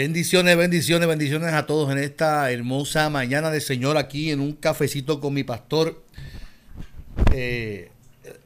Bendiciones, 0.00 0.56
bendiciones, 0.56 1.06
bendiciones 1.06 1.52
a 1.52 1.66
todos 1.66 1.92
en 1.92 1.98
esta 1.98 2.50
hermosa 2.50 3.10
mañana 3.10 3.50
de 3.50 3.60
Señor 3.60 3.98
aquí 3.98 4.30
en 4.30 4.40
un 4.40 4.52
cafecito 4.54 5.20
con 5.20 5.34
mi 5.34 5.44
pastor. 5.44 6.02
Eh, 7.34 7.90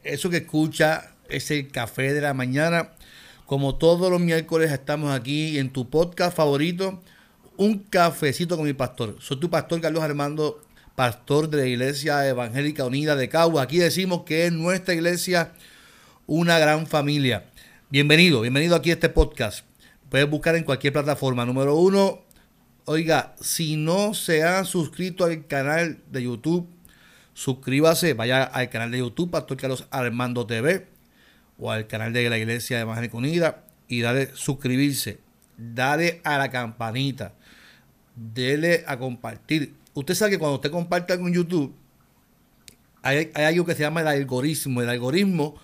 eso 0.03 0.29
que 0.29 0.35
escucha 0.35 1.13
es 1.29 1.49
el 1.51 1.69
café 1.69 2.11
de 2.11 2.19
la 2.19 2.33
mañana. 2.33 2.89
Como 3.45 3.75
todos 3.75 4.11
los 4.11 4.19
miércoles 4.19 4.69
estamos 4.69 5.17
aquí 5.17 5.57
en 5.57 5.69
tu 5.69 5.89
podcast 5.89 6.35
favorito, 6.35 7.01
un 7.55 7.79
cafecito 7.79 8.57
con 8.57 8.65
mi 8.65 8.73
pastor. 8.73 9.15
Soy 9.21 9.39
tu 9.39 9.49
pastor 9.49 9.79
Carlos 9.79 10.03
Armando, 10.03 10.61
pastor 10.93 11.49
de 11.49 11.57
la 11.59 11.65
Iglesia 11.67 12.27
Evangélica 12.27 12.83
Unida 12.83 13.15
de 13.15 13.29
Cagua. 13.29 13.61
Aquí 13.61 13.77
decimos 13.77 14.23
que 14.25 14.47
es 14.47 14.51
nuestra 14.51 14.93
iglesia 14.93 15.53
una 16.27 16.59
gran 16.59 16.85
familia. 16.85 17.45
Bienvenido, 17.89 18.41
bienvenido 18.41 18.75
aquí 18.75 18.89
a 18.89 18.95
este 18.95 19.07
podcast. 19.07 19.65
Puedes 20.09 20.29
buscar 20.29 20.55
en 20.55 20.63
cualquier 20.63 20.93
plataforma. 20.93 21.45
Número 21.45 21.75
uno, 21.75 22.21
oiga, 22.85 23.35
si 23.39 23.75
no 23.75 24.13
se 24.13 24.43
han 24.43 24.65
suscrito 24.65 25.25
al 25.25 25.47
canal 25.47 25.99
de 26.11 26.23
YouTube, 26.23 26.67
suscríbase, 27.33 28.13
vaya 28.13 28.43
al 28.43 28.69
canal 28.69 28.91
de 28.91 28.99
YouTube, 28.99 29.31
Pastor 29.31 29.57
Carlos 29.57 29.87
Armando 29.89 30.45
TV, 30.45 30.87
o 31.57 31.71
al 31.71 31.87
canal 31.87 32.13
de 32.13 32.29
la 32.29 32.37
Iglesia 32.37 32.77
de 32.77 32.83
Evangélica 32.83 33.17
Unida, 33.17 33.63
y 33.87 34.01
dale 34.01 34.31
suscribirse. 34.35 35.19
Dale 35.57 36.21
a 36.23 36.37
la 36.37 36.49
campanita. 36.49 37.33
Dele 38.15 38.83
a 38.87 38.97
compartir. 38.97 39.73
Usted 39.93 40.13
sabe 40.13 40.31
que 40.31 40.39
cuando 40.39 40.55
usted 40.55 40.71
comparte 40.71 41.13
algo 41.13 41.27
en 41.27 41.33
YouTube, 41.33 41.73
hay, 43.01 43.31
hay 43.33 43.45
algo 43.45 43.65
que 43.65 43.73
se 43.73 43.81
llama 43.81 44.01
el 44.01 44.07
algoritmo. 44.07 44.81
El 44.81 44.89
algoritmo 44.89 45.55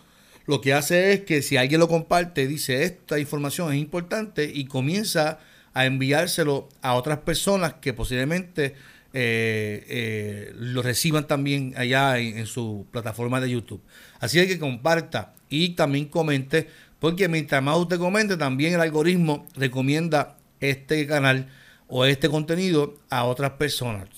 lo 0.52 0.59
que 0.59 0.73
hace 0.73 1.13
es 1.13 1.21
que 1.21 1.41
si 1.41 1.55
alguien 1.55 1.80
lo 1.80 1.88
comparte, 1.88 2.45
dice 2.45 2.83
esta 2.83 3.17
información 3.17 3.71
es 3.71 3.80
importante 3.80 4.52
y 4.53 4.66
comienza 4.66 5.39
a 5.73 5.85
enviárselo 5.85 6.67
a 6.81 6.95
otras 6.95 7.19
personas 7.19 7.75
que 7.75 7.93
posiblemente 7.93 8.75
eh, 9.13 9.85
eh, 9.88 10.52
lo 10.58 10.81
reciban 10.81 11.25
también 11.25 11.73
allá 11.77 12.17
en, 12.17 12.45
su 12.47 12.85
plataforma 12.91 13.39
de 13.39 13.49
YouTube. 13.49 13.81
Así 14.19 14.45
que 14.45 14.59
comparta 14.59 15.35
y 15.47 15.69
también 15.69 16.08
comente, 16.09 16.67
porque 16.99 17.30
mientras 17.30 17.63
más 17.63 17.77
usted 17.77 17.97
comente, 17.97 18.36
también 18.36 18.73
el 18.73 18.81
algoritmo 18.81 19.47
recomienda 19.55 20.38
este 20.59 21.08
canal 21.08 21.47
o 21.88 22.03
este 22.03 22.27
contenido 22.27 22.99
a 23.09 23.23
otras 23.23 23.52
personas. 23.52 24.09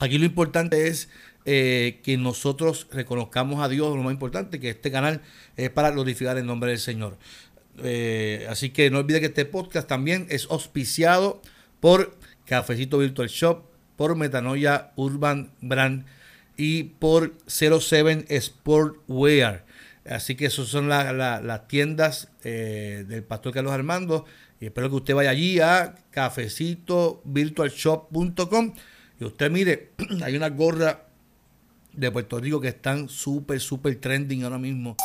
Aquí 0.00 0.18
lo 0.18 0.26
importante 0.26 0.88
es 0.88 1.08
eh, 1.46 2.00
que 2.02 2.16
nosotros 2.16 2.88
reconozcamos 2.90 3.62
a 3.62 3.68
Dios, 3.68 3.96
lo 3.96 4.02
más 4.02 4.12
importante, 4.12 4.58
que 4.58 4.70
este 4.70 4.90
canal 4.90 5.22
es 5.56 5.70
para 5.70 5.92
glorificar 5.92 6.36
el 6.36 6.44
nombre 6.44 6.70
del 6.70 6.80
Señor. 6.80 7.16
Eh, 7.84 8.48
así 8.50 8.70
que 8.70 8.90
no 8.90 8.98
olvide 8.98 9.20
que 9.20 9.26
este 9.26 9.44
podcast 9.44 9.86
también 9.86 10.26
es 10.28 10.48
auspiciado 10.50 11.40
por 11.78 12.18
Cafecito 12.46 12.98
Virtual 12.98 13.28
Shop, 13.28 13.62
por 13.94 14.16
Metanoia 14.16 14.90
Urban 14.96 15.52
Brand 15.60 16.04
y 16.56 16.82
por 16.84 17.34
07 17.46 18.26
Sportwear. 18.40 19.64
Así 20.04 20.34
que 20.34 20.46
esas 20.46 20.66
son 20.66 20.88
las 20.88 21.68
tiendas 21.68 22.28
eh, 22.42 23.04
del 23.06 23.22
Pastor 23.22 23.52
Carlos 23.52 23.72
Armando. 23.72 24.24
Y 24.60 24.66
espero 24.66 24.90
que 24.90 24.96
usted 24.96 25.14
vaya 25.14 25.30
allí 25.30 25.60
a 25.60 25.94
cafecitovirtualshop.com 26.10 28.72
y 29.18 29.24
usted 29.24 29.50
mire, 29.50 29.92
hay 30.22 30.36
una 30.36 30.50
gorra 30.50 31.05
de 31.96 32.10
Puerto 32.10 32.38
Rico 32.38 32.60
que 32.60 32.68
están 32.68 33.08
súper, 33.08 33.60
súper 33.60 33.96
trending 33.96 34.44
ahora 34.44 34.58
mismo. 34.58 34.96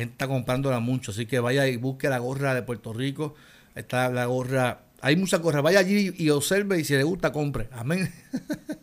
Gente 0.00 0.12
está 0.12 0.28
comprándola 0.28 0.80
mucho, 0.80 1.12
así 1.12 1.26
que 1.26 1.40
vaya 1.40 1.66
y 1.66 1.76
busque 1.76 2.08
la 2.08 2.18
gorra 2.18 2.54
de 2.54 2.62
Puerto 2.62 2.92
Rico. 2.92 3.34
Está 3.74 4.10
la 4.10 4.26
gorra, 4.26 4.82
hay 5.00 5.16
muchas 5.16 5.40
gorras. 5.40 5.62
Vaya 5.62 5.78
allí 5.78 6.12
y 6.16 6.30
observe 6.30 6.80
y 6.80 6.84
si 6.84 6.94
le 6.94 7.02
gusta, 7.02 7.32
compre. 7.32 7.68
Amén. 7.72 8.12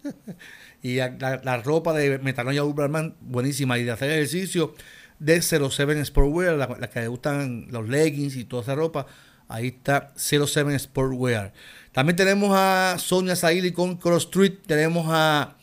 y 0.81 0.95
la, 0.95 1.61
ropa 1.63 1.93
de 1.93 2.19
Metanoia 2.19 2.63
Urban, 2.63 3.15
buenísima. 3.21 3.77
Y 3.77 3.83
de 3.83 3.91
hacer 3.91 4.11
ejercicio 4.11 4.73
de 5.19 5.41
07 5.41 6.05
Sportwear, 6.05 6.55
las 6.55 6.79
la 6.79 6.89
que 6.89 7.01
le 7.01 7.07
gustan 7.07 7.67
los 7.69 7.87
leggings 7.87 8.35
y 8.35 8.45
toda 8.45 8.63
esa 8.63 8.75
ropa. 8.75 9.05
Ahí 9.47 9.67
está 9.67 10.13
07 10.15 10.77
Sportwear. 10.79 11.53
También 11.91 12.15
tenemos 12.15 12.51
a 12.53 12.97
Sonia 12.99 13.35
Saili 13.35 13.71
con 13.71 13.97
Cross 13.97 14.25
Street. 14.25 14.53
Tenemos 14.65 15.07
a 15.09 15.57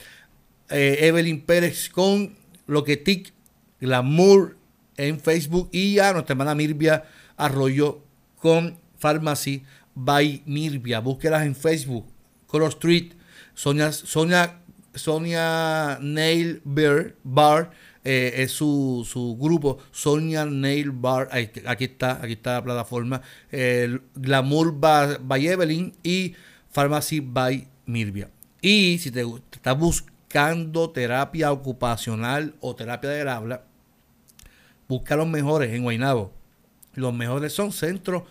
eh, 0.71 0.99
Evelyn 1.01 1.41
Pérez 1.43 1.89
con 1.91 2.37
Loquetic 2.67 3.33
Glamour 3.81 4.57
en 4.97 5.21
Facebook 5.21 5.69
y 5.73 5.99
a 5.99 6.13
nuestra 6.13 6.33
hermana 6.33 6.55
Mirvia 6.55 7.05
Arroyo 7.37 8.03
con 8.37 8.79
Pharmacy 8.99 9.65
by 9.95 10.43
Mirvia. 10.47 11.01
Búsquelas 11.01 11.45
en 11.45 11.55
Facebook, 11.55 12.07
Color 12.47 12.71
Street, 12.71 13.13
Sonia, 13.55 13.93
Sonia, 13.93 14.61
Sonia 14.95 15.99
Nail 16.01 16.63
Bar, 17.23 17.71
eh, 18.05 18.35
es 18.37 18.53
su, 18.53 19.07
su, 19.11 19.37
grupo, 19.39 19.79
Sonia 19.91 20.45
Nail 20.45 20.91
Bar, 20.91 21.29
aquí 21.33 21.85
está, 21.85 22.23
aquí 22.23 22.35
está 22.35 22.55
la 22.55 22.65
plataforma, 22.65 23.23
Glamour 24.15 24.79
by, 24.79 25.47
Evelyn 25.47 25.95
y 26.03 26.35
Pharmacy 26.71 27.21
by 27.21 27.67
Mirvia. 27.87 28.31
Y 28.61 28.99
si 28.99 29.11
te, 29.11 29.25
estás 29.53 29.79
buscando 29.79 30.15
buscando 30.35 30.91
terapia 30.91 31.53
ocupacional 31.53 32.57
o 32.59 32.75
terapia 32.75 33.11
del 33.11 33.29
habla, 33.29 33.63
busca 34.89 35.17
los 35.17 35.27
mejores 35.27 35.73
en 35.73 35.83
Guaynabo. 35.83 36.33
Los 36.95 37.13
mejores 37.13 37.53
son 37.53 37.73
centros 37.73 38.23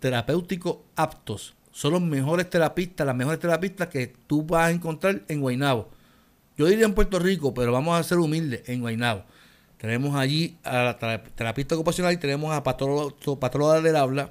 terapéuticos 0.00 0.78
aptos. 0.96 1.54
Son 1.72 1.92
los 1.92 2.02
mejores 2.02 2.48
terapistas, 2.48 3.06
las 3.06 3.16
mejores 3.16 3.40
terapistas 3.40 3.88
que 3.88 4.14
tú 4.26 4.42
vas 4.42 4.68
a 4.68 4.70
encontrar 4.70 5.22
en 5.28 5.40
Guaynabo. 5.40 5.90
Yo 6.56 6.66
diría 6.66 6.84
en 6.84 6.94
Puerto 6.94 7.18
Rico, 7.18 7.52
pero 7.52 7.72
vamos 7.72 7.98
a 7.98 8.02
ser 8.04 8.18
humildes 8.18 8.68
en 8.68 8.80
Guaynabo. 8.80 9.24
Tenemos 9.78 10.14
allí 10.14 10.56
a 10.62 10.82
la 10.84 10.98
terapista 10.98 11.74
ocupacional 11.74 12.12
y 12.12 12.16
tenemos 12.16 12.54
a 12.54 12.62
patóloga 12.62 13.82
del 13.82 13.96
habla, 13.96 14.30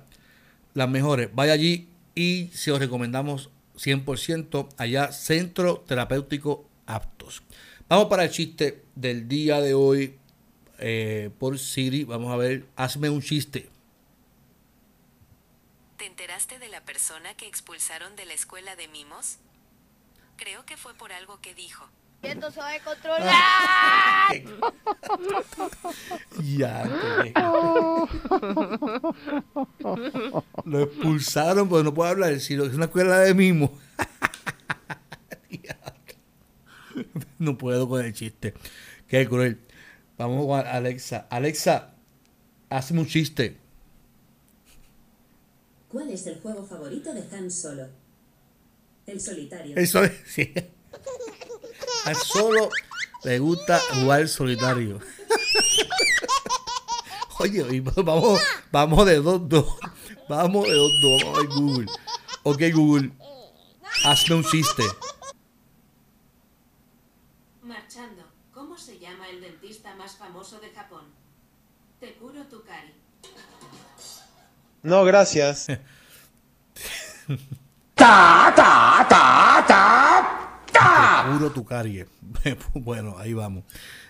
las 0.73 0.89
mejores. 0.89 1.29
Vaya 1.33 1.53
allí 1.53 1.89
y 2.15 2.49
se 2.53 2.71
os 2.71 2.79
recomendamos 2.79 3.49
100% 3.75 4.69
allá, 4.77 5.11
Centro 5.11 5.83
Terapéutico 5.85 6.69
Aptos. 6.85 7.43
Vamos 7.89 8.07
para 8.07 8.23
el 8.23 8.31
chiste 8.31 8.85
del 8.95 9.27
día 9.27 9.59
de 9.59 9.73
hoy 9.73 10.15
eh, 10.85 11.29
por 11.39 11.57
Siri. 11.57 12.03
Vamos 12.03 12.33
a 12.33 12.35
ver, 12.35 12.65
hazme 12.75 13.09
un 13.09 13.21
chiste. 13.21 13.69
¿Te 15.97 16.05
enteraste 16.05 16.59
de 16.59 16.67
la 16.67 16.81
persona 16.81 17.33
que 17.35 17.47
expulsaron 17.47 18.17
de 18.17 18.25
la 18.25 18.33
escuela 18.33 18.75
de 18.75 18.89
mimos? 18.89 19.37
Creo 20.35 20.65
que 20.65 20.75
fue 20.75 20.93
por 20.93 21.13
algo 21.13 21.39
que 21.39 21.55
dijo. 21.55 21.87
Esto 22.21 22.51
se 22.51 22.59
va 22.59 22.73
a 22.73 22.79
controlar. 22.79 23.33
ya. 26.43 26.83
Lo 30.65 30.81
expulsaron 30.81 31.69
porque 31.69 31.85
no 31.85 31.93
puede 31.93 32.11
hablar. 32.11 32.37
Si 32.41 32.55
es 32.55 32.59
una 32.59 32.83
escuela 32.85 33.19
de 33.19 33.33
mimos. 33.33 33.69
no 37.39 37.57
puedo 37.57 37.87
con 37.87 38.03
el 38.03 38.11
chiste. 38.13 38.53
Qué 39.07 39.25
cruel. 39.29 39.61
Vamos 40.17 40.45
con 40.45 40.67
Alexa. 40.67 41.27
Alexa, 41.29 41.93
hazme 42.69 43.01
un 43.01 43.07
chiste. 43.07 43.57
¿Cuál 45.89 46.11
es 46.11 46.25
el 46.27 46.39
juego 46.41 46.65
favorito 46.65 47.13
de 47.13 47.21
Han 47.35 47.51
Solo? 47.51 47.87
El 49.05 49.19
solitario. 49.19 49.75
El 49.75 49.87
solitario. 49.87 50.23
Sí. 50.25 50.53
A 52.05 52.13
Solo 52.13 52.69
le 53.23 53.39
gusta 53.39 53.79
jugar 53.93 54.27
solitario. 54.27 54.99
Oye, 57.39 57.81
vamos, 57.81 58.39
vamos 58.71 59.05
de 59.05 59.19
dos, 59.19 59.49
dos. 59.49 59.77
Vamos 60.29 60.67
de 60.67 60.73
dos, 60.73 60.91
dos. 61.01 61.23
Vamos 61.23 61.37
a 61.37 61.55
Google. 61.55 61.87
Ok, 62.43 62.61
Google. 62.73 63.11
Hazme 64.05 64.35
un 64.35 64.43
chiste. 64.43 64.83
Marchando. 67.61 68.22
¿Cómo 68.73 68.83
se 68.83 68.97
llama 68.97 69.29
el 69.29 69.39
dentista 69.39 69.93
más 69.93 70.17
famoso 70.17 70.59
de 70.59 70.71
Japón? 70.71 71.03
Tekuro 71.99 72.41
Tukari. 72.45 72.91
No, 74.81 75.03
gracias. 75.03 75.67
ta, 77.93 78.51
ta, 78.55 79.05
ta, 79.07 79.63
ta, 79.67 80.59
ta. 80.71 81.23
Tekuro 81.23 81.51
Tukari. 81.51 82.03
bueno, 82.73 83.15
ahí 83.19 83.33
vamos. 83.33 83.63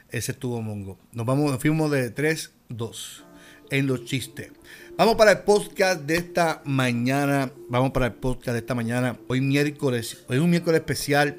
Ese 0.10 0.32
estuvo 0.32 0.62
Mongo. 0.62 0.98
Nos 1.12 1.26
vamos, 1.26 1.52
nos 1.52 1.60
fuimos 1.60 1.92
de 1.92 2.10
3, 2.10 2.54
2 2.70 3.26
en 3.70 3.86
los 3.86 4.06
chistes. 4.06 4.54
Vamos 4.96 5.16
para 5.16 5.34
el 5.34 5.40
podcast 5.40 6.04
de 6.04 6.16
esta 6.16 6.62
mañana. 6.64 7.52
Vamos 7.68 7.92
para 7.92 8.06
el 8.06 8.14
podcast 8.14 8.54
de 8.54 8.60
esta 8.60 8.76
mañana. 8.76 9.20
Hoy 9.28 9.42
miércoles, 9.42 10.24
hoy 10.30 10.38
es 10.38 10.42
un 10.42 10.52
miércoles 10.52 10.80
especial. 10.80 11.36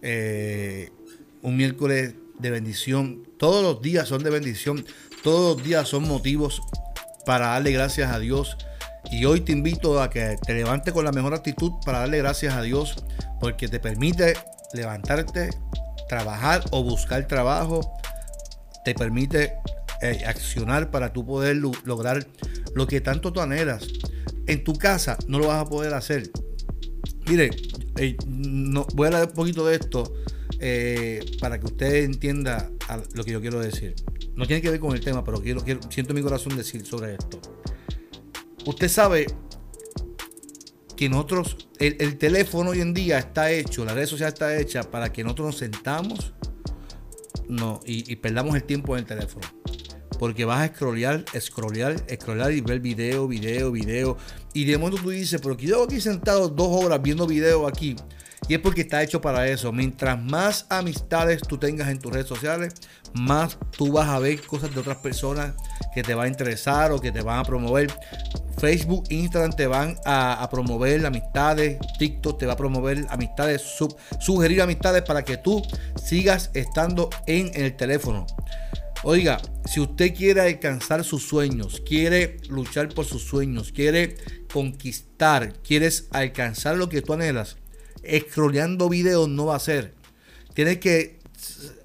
Eh, 0.00 0.90
un 1.42 1.54
miércoles 1.56 2.14
de 2.38 2.50
bendición. 2.50 3.26
Todos 3.38 3.62
los 3.62 3.82
días 3.82 4.08
son 4.08 4.22
de 4.22 4.30
bendición. 4.30 4.84
Todos 5.22 5.56
los 5.56 5.66
días 5.66 5.88
son 5.88 6.06
motivos 6.06 6.62
para 7.24 7.48
darle 7.48 7.72
gracias 7.72 8.12
a 8.12 8.18
Dios. 8.18 8.56
Y 9.10 9.24
hoy 9.24 9.40
te 9.40 9.52
invito 9.52 10.00
a 10.00 10.10
que 10.10 10.36
te 10.44 10.54
levantes 10.54 10.92
con 10.92 11.04
la 11.04 11.12
mejor 11.12 11.34
actitud 11.34 11.72
para 11.84 12.00
darle 12.00 12.18
gracias 12.18 12.54
a 12.54 12.62
Dios. 12.62 12.96
Porque 13.40 13.68
te 13.68 13.80
permite 13.80 14.34
levantarte, 14.72 15.50
trabajar 16.08 16.64
o 16.70 16.82
buscar 16.82 17.26
trabajo. 17.26 17.80
Te 18.84 18.94
permite 18.94 19.54
eh, 20.00 20.24
accionar 20.26 20.90
para 20.90 21.12
tú 21.12 21.24
poder 21.24 21.56
lograr 21.56 22.26
lo 22.74 22.86
que 22.86 23.00
tanto 23.00 23.32
tú 23.32 23.40
anhelas. 23.40 23.86
En 24.46 24.64
tu 24.64 24.74
casa 24.74 25.16
no 25.28 25.38
lo 25.38 25.48
vas 25.48 25.62
a 25.62 25.66
poder 25.66 25.94
hacer. 25.94 26.30
Mire, 27.26 27.50
eh, 27.98 28.16
no, 28.26 28.86
voy 28.94 29.04
a 29.04 29.08
hablar 29.08 29.28
un 29.28 29.34
poquito 29.34 29.64
de 29.66 29.76
esto 29.76 30.12
eh, 30.64 31.18
para 31.40 31.58
que 31.58 31.66
usted 31.66 32.04
entienda 32.04 32.70
lo 33.14 33.24
que 33.24 33.32
yo 33.32 33.40
quiero 33.40 33.58
decir. 33.58 33.96
No 34.36 34.46
tiene 34.46 34.62
que 34.62 34.70
ver 34.70 34.78
con 34.78 34.94
el 34.94 35.00
tema, 35.00 35.24
pero 35.24 35.42
quiero, 35.42 35.60
quiero, 35.64 35.80
siento 35.90 36.14
mi 36.14 36.22
corazón 36.22 36.56
decir 36.56 36.86
sobre 36.86 37.14
esto. 37.14 37.40
Usted 38.64 38.88
sabe 38.88 39.26
que 40.96 41.08
nosotros, 41.08 41.56
el, 41.80 42.16
teléfono 42.16 42.70
hoy 42.70 42.80
en 42.80 42.94
día 42.94 43.18
está 43.18 43.50
hecho, 43.50 43.84
la 43.84 43.92
red 43.92 44.06
social 44.06 44.28
está 44.28 44.56
hecha 44.56 44.84
para 44.84 45.12
que 45.12 45.24
nosotros 45.24 45.46
nos 45.46 45.56
sentamos 45.56 46.32
no, 47.48 47.80
y, 47.84 48.14
perdamos 48.16 48.54
el 48.54 48.62
tiempo 48.62 48.96
en 48.96 49.00
el 49.00 49.06
teléfono 49.06 49.44
porque 50.20 50.44
vas 50.44 50.60
a 50.60 50.72
scrollear, 50.72 51.24
scrollear, 51.36 51.96
scrollear 52.08 52.52
y 52.52 52.60
ver 52.60 52.78
video, 52.78 53.26
video, 53.26 53.72
video. 53.72 54.16
Y 54.54 54.64
de 54.64 54.78
momento 54.78 55.02
tú 55.02 55.10
dices, 55.10 55.40
pero 55.42 55.56
que 55.56 55.66
yo 55.66 55.82
aquí 55.82 56.00
sentado 56.00 56.48
dos 56.48 56.84
horas 56.84 57.02
viendo 57.02 57.26
video 57.26 57.66
aquí. 57.66 57.96
Y 58.48 58.54
es 58.54 58.60
porque 58.60 58.82
está 58.82 59.02
hecho 59.02 59.20
para 59.20 59.46
eso. 59.46 59.72
Mientras 59.72 60.20
más 60.20 60.66
amistades 60.68 61.42
tú 61.42 61.58
tengas 61.58 61.88
en 61.88 61.98
tus 61.98 62.12
redes 62.12 62.26
sociales, 62.26 62.74
más 63.14 63.58
tú 63.76 63.92
vas 63.92 64.08
a 64.08 64.18
ver 64.18 64.40
cosas 64.42 64.74
de 64.74 64.80
otras 64.80 64.98
personas 64.98 65.54
que 65.94 66.02
te 66.02 66.14
van 66.14 66.26
a 66.26 66.28
interesar 66.28 66.92
o 66.92 67.00
que 67.00 67.12
te 67.12 67.22
van 67.22 67.38
a 67.38 67.44
promover. 67.44 67.92
Facebook, 68.58 69.04
Instagram 69.10 69.52
te 69.52 69.66
van 69.66 69.96
a, 70.04 70.46
promover 70.50 71.04
amistades, 71.04 71.78
TikTok 71.98 72.38
te 72.38 72.46
va 72.46 72.52
a 72.52 72.56
promover 72.56 73.06
amistades, 73.08 73.62
sugerir 74.20 74.62
amistades 74.62 75.02
para 75.02 75.24
que 75.24 75.36
tú 75.36 75.62
sigas 76.02 76.50
estando 76.54 77.10
en 77.26 77.50
el 77.54 77.74
teléfono. 77.76 78.26
Oiga, 79.04 79.40
si 79.64 79.80
usted 79.80 80.14
quiere 80.14 80.42
alcanzar 80.42 81.02
sus 81.02 81.26
sueños, 81.26 81.82
quiere 81.84 82.36
luchar 82.48 82.88
por 82.90 83.04
sus 83.04 83.24
sueños, 83.24 83.72
quiere 83.72 84.14
conquistar, 84.52 85.54
quieres 85.54 86.06
alcanzar 86.12 86.76
lo 86.76 86.88
que 86.88 87.02
tú 87.02 87.14
anhelas, 87.14 87.56
scrolleando 88.04 88.88
videos 88.88 89.28
no 89.28 89.46
va 89.46 89.56
a 89.56 89.60
ser. 89.60 89.94
Tienes 90.54 90.78
que 90.78 91.18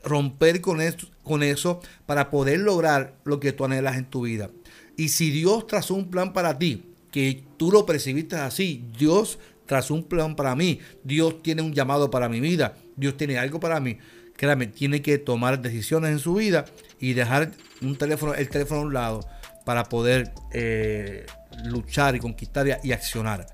romper 0.04 0.62
con 0.62 0.82
eso, 0.82 1.08
con 1.24 1.44
eso 1.44 1.82
para 2.06 2.30
poder 2.30 2.60
lograr 2.60 3.16
lo 3.24 3.40
que 3.40 3.54
tú 3.54 3.66
anhelas 3.66 3.98
en 3.98 4.06
tu 4.06 4.22
vida. 4.22 4.50
Y 4.96 5.10
si 5.10 5.32
Dios 5.32 5.68
trazó 5.68 5.94
un 5.94 6.10
plan 6.10 6.34
para 6.34 6.58
ti, 6.58 6.84
que 7.12 7.44
tú 7.58 7.72
lo 7.72 7.86
percibiste 7.86 8.36
así, 8.36 8.84
Dios 8.98 9.40
trazó 9.66 9.94
un 9.94 10.04
plan 10.04 10.36
para 10.36 10.56
mí, 10.56 10.80
Dios 11.04 11.42
tiene 11.42 11.62
un 11.62 11.74
llamado 11.74 12.10
para 12.10 12.30
mi 12.30 12.40
vida, 12.40 12.78
Dios 12.96 13.18
tiene 13.18 13.38
algo 13.38 13.60
para 13.60 13.80
mí 13.80 13.98
créame, 14.38 14.68
tiene 14.68 15.02
que 15.02 15.18
tomar 15.18 15.62
decisiones 15.62 16.12
en 16.12 16.20
su 16.20 16.36
vida 16.36 16.66
y 17.00 17.14
dejar 17.14 17.52
un 17.82 17.98
teléfono, 17.98 18.34
el 18.36 18.48
teléfono 18.48 18.82
a 18.82 18.84
un 18.84 18.94
lado 18.94 19.28
para 19.66 19.84
poder 19.84 20.32
eh, 20.54 21.26
luchar 21.66 22.16
y 22.16 22.20
conquistar 22.20 22.80
y, 22.82 22.92
accionar. 22.94 23.48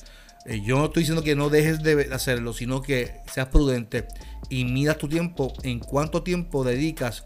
Eh, 0.46 0.62
yo 0.64 0.78
no 0.78 0.86
estoy 0.86 1.04
diciendo 1.04 1.24
que 1.24 1.36
no 1.36 1.50
dejes 1.50 1.84
de 1.84 2.10
hacerlo, 2.14 2.54
sino 2.54 2.82
que 2.82 3.22
seas 3.32 3.48
prudente 3.48 4.08
y 4.50 4.66
midas 4.66 4.98
tu 4.98 5.08
tiempo 5.08 5.54
en 5.64 5.80
cuánto 5.80 6.24
tiempo 6.24 6.64
dedicas 6.64 7.26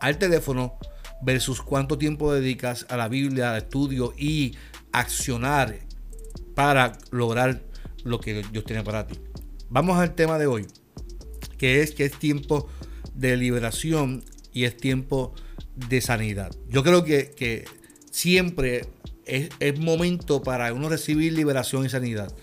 al 0.00 0.18
teléfono 0.18 0.78
versus 1.22 1.62
cuánto 1.62 1.96
tiempo 1.98 2.32
dedicas 2.32 2.86
a 2.88 2.96
la 2.96 3.08
Biblia, 3.08 3.52
al 3.52 3.58
estudio 3.58 4.12
y 4.16 4.56
accionar 4.92 5.78
para 6.54 6.98
lograr 7.10 7.62
lo 8.04 8.20
que 8.20 8.42
Dios 8.50 8.64
tiene 8.64 8.82
para 8.82 9.06
ti. 9.06 9.18
Vamos 9.68 9.98
al 9.98 10.14
tema 10.14 10.38
de 10.38 10.46
hoy, 10.46 10.66
que 11.58 11.82
es 11.82 11.92
que 11.92 12.04
es 12.04 12.18
tiempo 12.18 12.68
de 13.14 13.36
liberación 13.36 14.24
y 14.52 14.64
es 14.64 14.76
tiempo 14.76 15.34
de 15.74 16.00
sanidad. 16.00 16.54
Yo 16.68 16.82
creo 16.82 17.04
que, 17.04 17.64
siempre 18.10 18.86
es, 19.26 19.78
momento 19.78 20.42
para 20.42 20.72
uno 20.72 20.88
recibir 20.88 21.32
liberación 21.32 21.84
y 21.84 21.88
sanidad. 21.88 22.34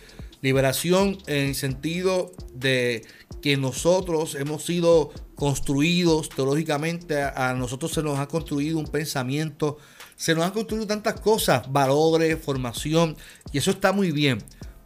Liberación 0.43 1.17
en 1.25 1.47
el 1.47 1.55
sentido 1.55 2.31
de 2.53 3.03
que 3.41 3.57
nosotros 3.57 4.35
hemos 4.35 4.63
sido 4.63 5.11
construidos 5.35 6.29
teológicamente, 6.29 7.23
a 7.23 7.53
nosotros 7.53 7.91
se 7.93 8.03
nos 8.03 8.19
ha 8.19 8.27
construido 8.27 8.77
un 8.77 8.87
pensamiento, 8.87 9.77
se 10.15 10.35
nos 10.35 10.45
han 10.45 10.51
construido 10.51 10.85
tantas 10.85 11.19
cosas, 11.19 11.71
valores, 11.71 12.37
formación, 12.39 13.17
y 13.51 13.57
eso 13.57 13.71
está 13.71 13.91
muy 13.91 14.11
bien. 14.11 14.37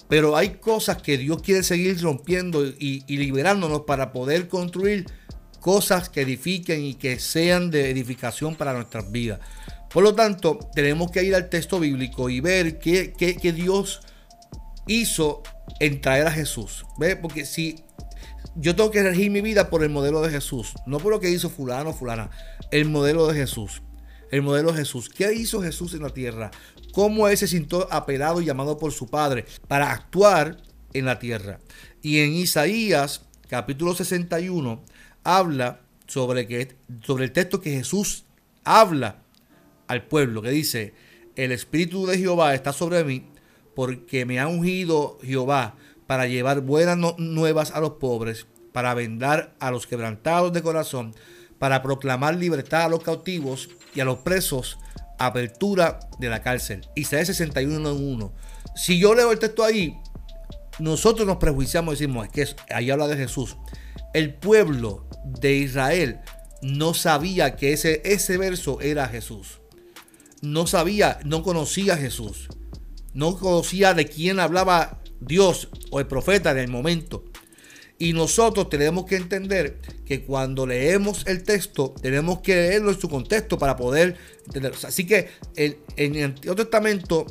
Pero 0.07 0.37
hay 0.37 0.51
cosas 0.55 1.01
que 1.01 1.17
Dios 1.17 1.41
quiere 1.41 1.63
seguir 1.63 2.01
rompiendo 2.01 2.65
y, 2.65 3.03
liberándonos 3.07 3.81
para 3.81 4.13
poder 4.13 4.47
construir 4.47 5.05
cosas 5.59 6.09
que 6.09 6.21
edifiquen 6.21 6.83
y 6.83 6.93
que 6.93 7.19
sean 7.19 7.71
de 7.71 7.89
edificación 7.89 8.55
para 8.55 8.73
nuestras 8.73 9.11
vidas. 9.11 9.39
Por 9.91 10.03
lo 10.03 10.15
tanto, 10.15 10.59
tenemos 10.73 11.11
que 11.11 11.23
ir 11.23 11.35
al 11.35 11.49
texto 11.49 11.79
bíblico 11.79 12.29
y 12.29 12.39
ver 12.39 12.79
qué, 12.79 13.53
Dios 13.53 14.01
hizo 14.87 15.43
en 15.79 16.01
traer 16.01 16.27
a 16.27 16.31
Jesús. 16.31 16.85
¿Ve? 16.97 17.15
Porque 17.15 17.45
si, 17.45 17.83
yo 18.55 18.75
tengo 18.75 18.91
que 18.91 19.03
regir 19.03 19.29
mi 19.29 19.41
vida 19.41 19.69
por 19.69 19.83
el 19.83 19.89
modelo 19.89 20.21
de 20.21 20.29
Jesús, 20.29 20.73
no 20.85 20.97
por 20.99 21.11
lo 21.11 21.19
que 21.19 21.29
hizo 21.29 21.49
fulano 21.49 21.91
o 21.91 21.93
fulana, 21.93 22.29
el 22.71 22.85
modelo 22.85 23.27
de 23.27 23.35
Jesús. 23.35 23.81
El 24.31 24.41
modelo 24.41 24.71
de 24.71 24.79
Jesús. 24.79 25.09
¿Qué 25.09 25.33
hizo 25.33 25.61
Jesús 25.61 25.93
en 25.93 26.03
la 26.03 26.09
tierra? 26.09 26.51
¿Cómo 26.91 27.27
él 27.27 27.37
se 27.37 27.47
sintió 27.47 27.91
apelado 27.93 28.41
y 28.41 28.45
llamado 28.45 28.77
por 28.77 28.91
su 28.91 29.07
Padre 29.07 29.45
para 29.67 29.91
actuar 29.91 30.57
en 30.93 31.05
la 31.05 31.19
tierra? 31.19 31.59
Y 32.01 32.19
en 32.19 32.33
Isaías 32.33 33.21
capítulo 33.47 33.95
61 33.95 34.83
habla 35.23 35.79
sobre, 36.07 36.47
que, 36.47 36.75
sobre 37.03 37.25
el 37.25 37.31
texto 37.31 37.61
que 37.61 37.71
Jesús 37.71 38.25
habla 38.65 39.23
al 39.87 40.05
pueblo, 40.07 40.41
que 40.41 40.49
dice, 40.49 40.93
el 41.37 41.53
Espíritu 41.53 42.05
de 42.05 42.17
Jehová 42.17 42.53
está 42.53 42.73
sobre 42.73 43.03
mí 43.05 43.25
porque 43.77 44.25
me 44.25 44.39
ha 44.39 44.47
ungido 44.47 45.19
Jehová 45.21 45.75
para 46.07 46.25
llevar 46.25 46.61
buenas 46.61 46.97
nuevas 47.19 47.69
a 47.69 47.79
los 47.79 47.91
pobres, 47.91 48.47
para 48.71 48.95
vendar 48.95 49.53
a 49.59 49.69
los 49.69 49.85
quebrantados 49.85 50.51
de 50.51 50.63
corazón, 50.63 51.13
para 51.59 51.83
proclamar 51.83 52.33
libertad 52.37 52.85
a 52.85 52.89
los 52.89 53.03
cautivos 53.03 53.69
y 53.93 53.99
a 53.99 54.05
los 54.05 54.17
presos, 54.17 54.79
apertura 55.19 55.99
de 56.17 56.27
la 56.27 56.41
cárcel. 56.41 56.87
Isaías 56.95 57.27
61 57.27 57.91
en 57.91 58.13
1. 58.13 58.33
Si 58.75 58.97
yo 58.97 59.13
leo 59.13 59.31
el 59.31 59.37
texto 59.37 59.63
ahí, 59.63 59.95
nosotros 60.79 61.27
nos 61.27 61.37
prejuiciamos 61.37 61.93
y 61.93 61.97
decimos, 61.99 62.27
es 62.33 62.55
que 62.55 62.73
ahí 62.73 62.89
habla 62.89 63.07
de 63.07 63.17
Jesús. 63.17 63.57
El 64.15 64.33
pueblo 64.33 65.05
de 65.23 65.53
Israel 65.53 66.19
no 66.63 66.95
sabía 66.95 67.55
que 67.55 67.73
ese, 67.73 68.01
ese 68.05 68.37
verso 68.37 68.81
era 68.81 69.07
Jesús. 69.07 69.59
No 70.41 70.65
sabía, 70.65 71.19
no 71.25 71.43
conocía 71.43 71.93
a 71.93 71.97
Jesús. 71.97 72.49
No 73.17 73.35
conocía 73.35 73.95
de 73.95 74.05
quién 74.05 74.39
hablaba 74.39 75.01
Dios 75.19 75.69
o 75.89 75.99
el 75.99 76.05
profeta 76.05 76.51
en 76.51 76.59
el 76.59 76.67
momento. 76.67 77.23
Y 77.97 78.13
nosotros 78.13 78.69
tenemos 78.69 79.05
que 79.05 79.15
entender 79.15 79.79
que 80.05 80.23
cuando 80.23 80.67
leemos 80.67 81.25
el 81.25 81.41
texto, 81.41 81.95
tenemos 81.99 82.41
que 82.41 82.53
leerlo 82.53 82.91
en 82.91 83.01
su 83.01 83.09
contexto 83.09 83.57
para 83.57 83.75
poder 83.75 84.17
entenderlo. 84.45 84.77
Así 84.83 85.07
que 85.07 85.29
en, 85.55 86.15
el 86.15 86.25
Antiguo 86.25 86.55
Testamento, 86.55 87.25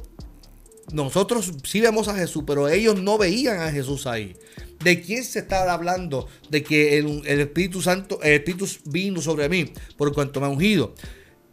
nosotros 0.92 1.52
sí 1.62 1.80
vemos 1.80 2.08
a 2.08 2.16
Jesús, 2.16 2.42
pero 2.44 2.68
ellos 2.68 3.00
no 3.00 3.16
veían 3.16 3.60
a 3.60 3.70
Jesús 3.70 4.08
ahí. 4.08 4.36
¿De 4.82 5.00
quién 5.00 5.22
se 5.22 5.38
estaba 5.38 5.72
hablando? 5.72 6.26
De 6.50 6.64
que 6.64 6.98
el, 6.98 7.22
el 7.26 7.38
Espíritu 7.42 7.80
Santo, 7.80 8.20
el 8.24 8.32
Espíritu 8.32 8.66
vino 8.86 9.22
sobre 9.22 9.48
mí 9.48 9.72
por 9.96 10.12
cuanto 10.12 10.40
me 10.40 10.46
ha 10.46 10.50
ungido. 10.50 10.96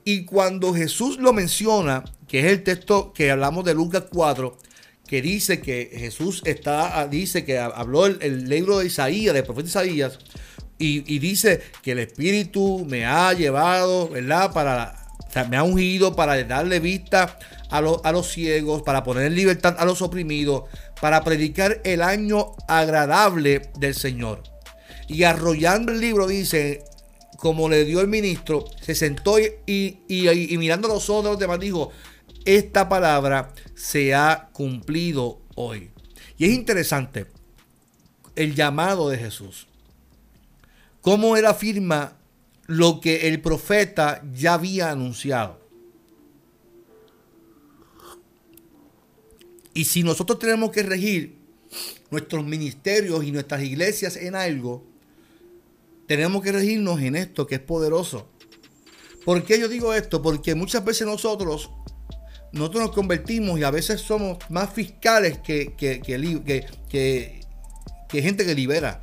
Y 0.06 0.26
cuando 0.26 0.74
Jesús 0.74 1.18
lo 1.18 1.34
menciona, 1.34 2.04
que 2.28 2.40
es 2.40 2.46
el 2.46 2.64
texto 2.64 3.14
que 3.14 3.32
hablamos 3.32 3.64
de 3.64 3.74
Lucas 3.74 4.04
4, 4.12 4.58
que 5.08 5.22
dice 5.22 5.62
que 5.62 5.92
Jesús 5.94 6.42
está, 6.46 7.00
ah, 7.00 7.08
dice 7.08 7.46
que 7.46 7.60
habló 7.60 8.06
el, 8.06 8.50
libro 8.50 8.80
de 8.80 8.88
Isaías, 8.88 9.34
del 9.34 9.44
profeta 9.44 9.68
Isaías, 9.68 10.20
y, 10.80 11.20
dice 11.20 11.62
que 11.82 11.94
el 11.94 12.00
Espíritu 12.00 12.86
me 12.90 13.06
ha 13.06 13.32
llevado, 13.32 14.10
¿verdad? 14.10 14.52
Para, 14.52 14.96
me 15.50 15.56
ha 15.56 15.64
ungido 15.64 16.14
para 16.14 16.44
darle 16.44 16.82
vista 16.82 17.38
a, 17.70 17.78
a 17.78 18.12
los 18.12 18.28
ciegos, 18.28 18.82
para 18.82 19.04
poner 19.04 19.28
en 19.28 19.36
libertad 19.36 19.76
a 19.80 19.86
los 19.86 20.02
oprimidos, 20.02 20.64
para 21.00 21.24
predicar 21.24 21.80
el 21.86 22.02
año 22.02 22.52
agradable 22.68 23.70
del 23.78 23.96
Señor. 23.96 24.44
Y 25.08 25.24
arrollando 25.24 25.94
el 25.94 26.02
libro 26.02 26.28
dice, 26.28 26.84
como 27.44 27.68
le 27.68 27.84
dio 27.84 28.00
el 28.00 28.08
ministro, 28.08 28.64
se 28.80 28.96
sentó 28.96 29.38
y, 29.38 30.56
mirando 30.58 30.88
los 30.88 31.10
ojos 31.10 31.26
de 31.26 31.30
los 31.32 31.40
demás 31.40 31.60
dijo, 31.60 31.92
esta 32.46 32.88
palabra 32.88 33.54
se 33.76 34.16
ha 34.16 34.48
cumplido 34.54 35.42
hoy. 35.56 35.92
Y 36.38 36.46
es 36.46 36.54
interesante 36.54 37.26
el 38.38 38.56
llamado 38.56 39.10
de 39.10 39.18
Jesús. 39.18 39.68
Cómo 41.02 41.36
él 41.36 41.46
afirma 41.46 42.18
lo 42.66 43.02
que 43.02 43.28
el 43.28 43.42
profeta 43.42 44.24
ya 44.34 44.54
había 44.54 44.90
anunciado. 44.90 45.60
Y 49.74 49.84
si 49.84 50.04
nosotros 50.04 50.40
tenemos 50.40 50.72
que 50.72 50.84
regir 50.84 51.36
nuestros 52.10 52.46
ministerios 52.46 53.22
y 53.26 53.34
nuestras 53.34 53.64
iglesias 53.64 54.16
en 54.16 54.34
algo, 54.34 54.93
tenemos 56.08 56.44
que 56.44 56.52
regirnos 56.52 57.02
en 57.02 57.16
esto 57.16 57.48
que 57.48 57.56
es 57.56 57.62
poderoso. 57.62 58.30
¿Por 59.26 59.44
qué 59.44 59.60
yo 59.60 59.68
digo 59.68 59.94
esto? 59.94 60.22
Porque 60.22 60.56
muchas 60.56 60.84
veces 60.84 61.08
nosotros 61.08 61.70
nosotros 62.54 62.84
nos 62.84 62.92
convertimos 62.92 63.60
y 63.60 63.64
a 63.64 63.72
veces 63.72 64.00
somos 64.00 64.38
más 64.50 64.72
fiscales 64.72 65.40
que, 65.40 65.74
que, 65.76 66.02
que, 66.02 67.42
gente 68.22 68.46
que 68.46 68.54
libera. 68.54 69.02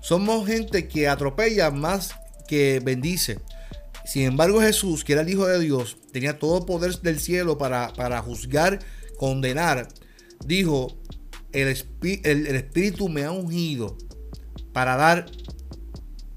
Somos 0.00 0.46
gente 0.46 0.86
que 0.86 1.08
atropella 1.08 1.70
más 1.70 2.10
que 2.46 2.82
bendice. 2.84 3.40
Sin 4.04 4.24
embargo, 4.24 4.60
Jesús, 4.60 5.02
que 5.02 5.14
era 5.14 5.22
el 5.22 5.30
Hijo 5.30 5.46
de 5.46 5.58
Dios, 5.60 5.96
tenía 6.12 6.38
todo 6.38 6.66
poder 6.66 7.00
del 7.00 7.20
cielo 7.20 7.56
para, 7.56 8.22
juzgar, 8.22 8.80
condenar. 9.16 9.88
Dijo, 10.44 10.94
el, 11.52 11.74
el, 12.02 12.46
el 12.46 12.54
Espíritu 12.54 13.08
me 13.08 13.24
ha 13.24 13.32
ungido 13.32 13.96
para 14.74 14.96
dar 14.96 15.30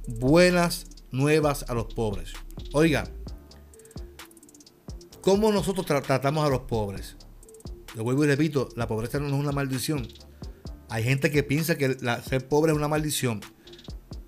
buenas 0.07 0.87
nuevas 1.11 1.65
a 1.69 1.73
los 1.73 1.93
pobres. 1.93 2.33
Oiga, 2.73 3.05
¿Cómo 5.27 5.51
nosotros 5.51 5.85
tratamos 5.85 6.45
a 6.45 6.49
los 6.49 6.61
pobres? 6.61 7.17
Lo 7.95 8.05
vuelvo 8.05 8.23
y 8.23 8.27
repito, 8.27 8.69
la 8.77 8.87
pobreza 8.87 9.19
no 9.19 9.27
es 9.27 9.33
una 9.33 9.51
maldición. 9.51 10.07
Hay 10.89 11.03
gente 11.03 11.29
que 11.29 11.43
piensa 11.43 11.77
que 11.77 11.97
ser 12.25 12.47
pobre 12.47 12.71
es 12.71 12.77
una 12.77 12.87
maldición. 12.87 13.41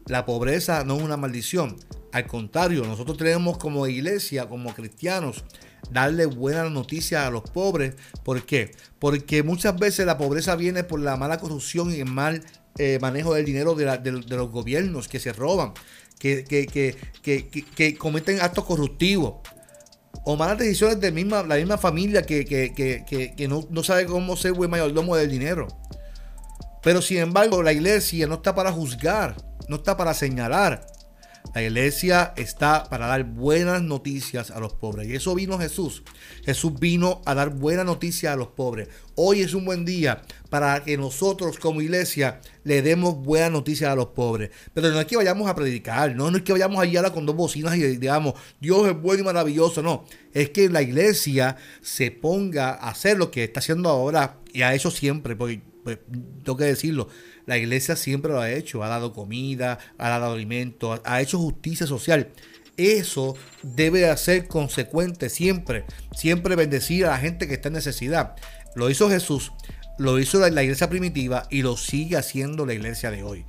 La 0.08 0.26
pobreza 0.26 0.84
no 0.84 0.98
es 0.98 1.02
una 1.02 1.16
maldición. 1.16 1.78
Al 2.12 2.28
contrario, 2.28 2.84
nosotros 2.84 3.18
tenemos 3.18 3.58
como 3.58 3.88
iglesia, 3.88 4.50
como 4.50 4.74
cristianos, 4.74 5.46
darle 5.90 6.26
buenas 6.26 6.70
noticias 6.70 7.26
a 7.26 7.32
los 7.32 7.44
pobres. 7.44 7.96
¿Por 8.26 8.44
qué? 8.44 8.76
Porque 9.00 9.42
muchas 9.42 9.80
veces 9.80 10.06
la 10.06 10.18
pobreza 10.18 10.58
viene 10.58 10.84
por 10.84 11.00
la 11.00 11.16
mala 11.16 11.40
corrupción 11.40 11.94
y 11.94 12.02
el 12.02 12.12
mal 12.12 12.44
eh, 12.78 13.00
manejo 13.02 13.34
del 13.34 13.46
dinero 13.46 13.76
de, 13.76 14.12
los 14.12 14.52
gobiernos 14.52 15.08
que 15.08 15.20
se 15.20 15.34
roban, 15.34 15.74
que, 16.20 16.44
que 16.44 17.98
cometen 17.98 18.42
actos 18.42 18.66
corruptivos 18.66 19.36
o 20.24 20.36
malas 20.36 20.58
decisiones 20.58 21.00
de 21.00 21.12
misma, 21.12 21.44
la 21.44 21.56
misma 21.56 21.78
familia 21.78 22.24
que, 22.24 23.48
no, 23.50 23.84
sabe 23.84 24.06
cómo 24.06 24.36
ser 24.36 24.54
buen 24.54 24.70
mayordomo 24.70 25.16
del 25.16 25.30
dinero. 25.30 25.68
Pero 26.82 27.02
sin 27.02 27.18
embargo, 27.18 27.62
la 27.64 27.74
iglesia 27.74 28.28
no 28.28 28.36
está 28.36 28.56
para 28.56 28.72
juzgar, 28.72 29.36
no 29.68 29.78
está 29.78 29.98
para 29.98 30.14
señalar. 30.14 30.86
La 31.56 31.64
iglesia 31.64 32.34
está 32.38 32.84
para 32.84 33.08
dar 33.08 33.24
buenas 33.24 33.82
noticias 33.82 34.52
a 34.52 34.60
los 34.60 34.74
pobres. 34.74 35.08
Y 35.08 35.16
eso 35.16 35.34
vino 35.34 35.58
Jesús. 35.58 36.04
Jesús 36.46 36.80
vino 36.80 37.24
a 37.26 37.34
dar 37.34 37.50
buenas 37.50 37.86
noticias 37.86 38.32
a 38.32 38.36
los 38.36 38.50
pobres. 38.50 38.88
Hoy 39.16 39.42
es 39.42 39.56
un 39.56 39.66
buen 39.66 39.84
día 39.84 40.22
para 40.52 40.84
que 40.84 40.96
nosotros 40.96 41.58
como 41.58 41.82
iglesia 41.82 42.40
le 42.64 42.84
demos 42.84 43.16
buenas 43.16 43.52
noticias 43.52 43.92
a 43.92 43.96
los 43.96 44.08
pobres. 44.08 44.52
Pero 44.76 44.92
no 44.92 45.00
es 45.00 45.08
que 45.08 45.18
vayamos 45.18 45.50
a 45.50 45.56
predicar, 45.56 46.16
no, 46.16 46.30
es 46.30 46.44
que 46.44 46.52
vayamos 46.52 46.80
allá 46.80 47.12
con 47.12 47.26
dos 47.26 47.36
bocinas 47.36 47.76
y 47.76 47.98
digamos, 47.98 48.36
Dios 48.62 48.88
es 48.88 49.02
bueno 49.02 49.22
y 49.22 49.26
maravilloso. 49.26 49.82
No, 49.82 50.06
es 50.32 50.52
que 50.52 50.70
la 50.70 50.84
iglesia 50.84 51.58
se 51.82 52.12
ponga 52.12 52.70
a 52.74 52.90
hacer 52.90 53.18
lo 53.18 53.32
que 53.32 53.44
está 53.44 53.60
haciendo 53.60 53.90
ahora 53.90 54.38
y 54.54 54.62
a 54.62 54.76
eso 54.76 54.92
siempre, 54.92 55.36
porque 55.36 55.62
pues, 55.84 55.98
tengo 56.44 56.58
que 56.58 56.66
decirlo 56.66 57.08
la 57.50 57.58
iglesia 57.58 57.96
siempre 57.96 58.32
lo 58.32 58.40
ha 58.40 58.52
hecho, 58.52 58.84
ha 58.84 58.90
dado 58.90 59.12
comida, 59.12 59.80
ha 59.98 60.10
dado 60.10 60.34
alimento, 60.34 61.02
ha 61.04 61.20
hecho 61.20 61.40
justicia 61.40 61.88
social. 61.88 62.30
Eso 62.78 63.36
debe 63.64 64.16
ser 64.18 64.48
consecuente 64.48 65.30
siempre, 65.30 65.84
siempre 66.16 66.56
bendecir 66.56 67.08
a 67.08 67.10
la 67.10 67.18
gente 67.18 67.48
que 67.48 67.56
está 67.56 67.70
en 67.70 67.74
necesidad. 67.74 68.36
Lo 68.76 68.92
hizo 68.92 69.10
Jesús, 69.10 69.52
lo 69.98 70.20
hizo 70.20 70.38
la, 70.48 70.62
iglesia 70.62 70.90
primitiva 70.90 71.48
y 71.50 71.64
lo 71.64 71.76
sigue 71.76 72.18
haciendo 72.18 72.68
la 72.68 72.76
iglesia 72.76 73.10
de 73.10 73.24
hoy. 73.24 73.46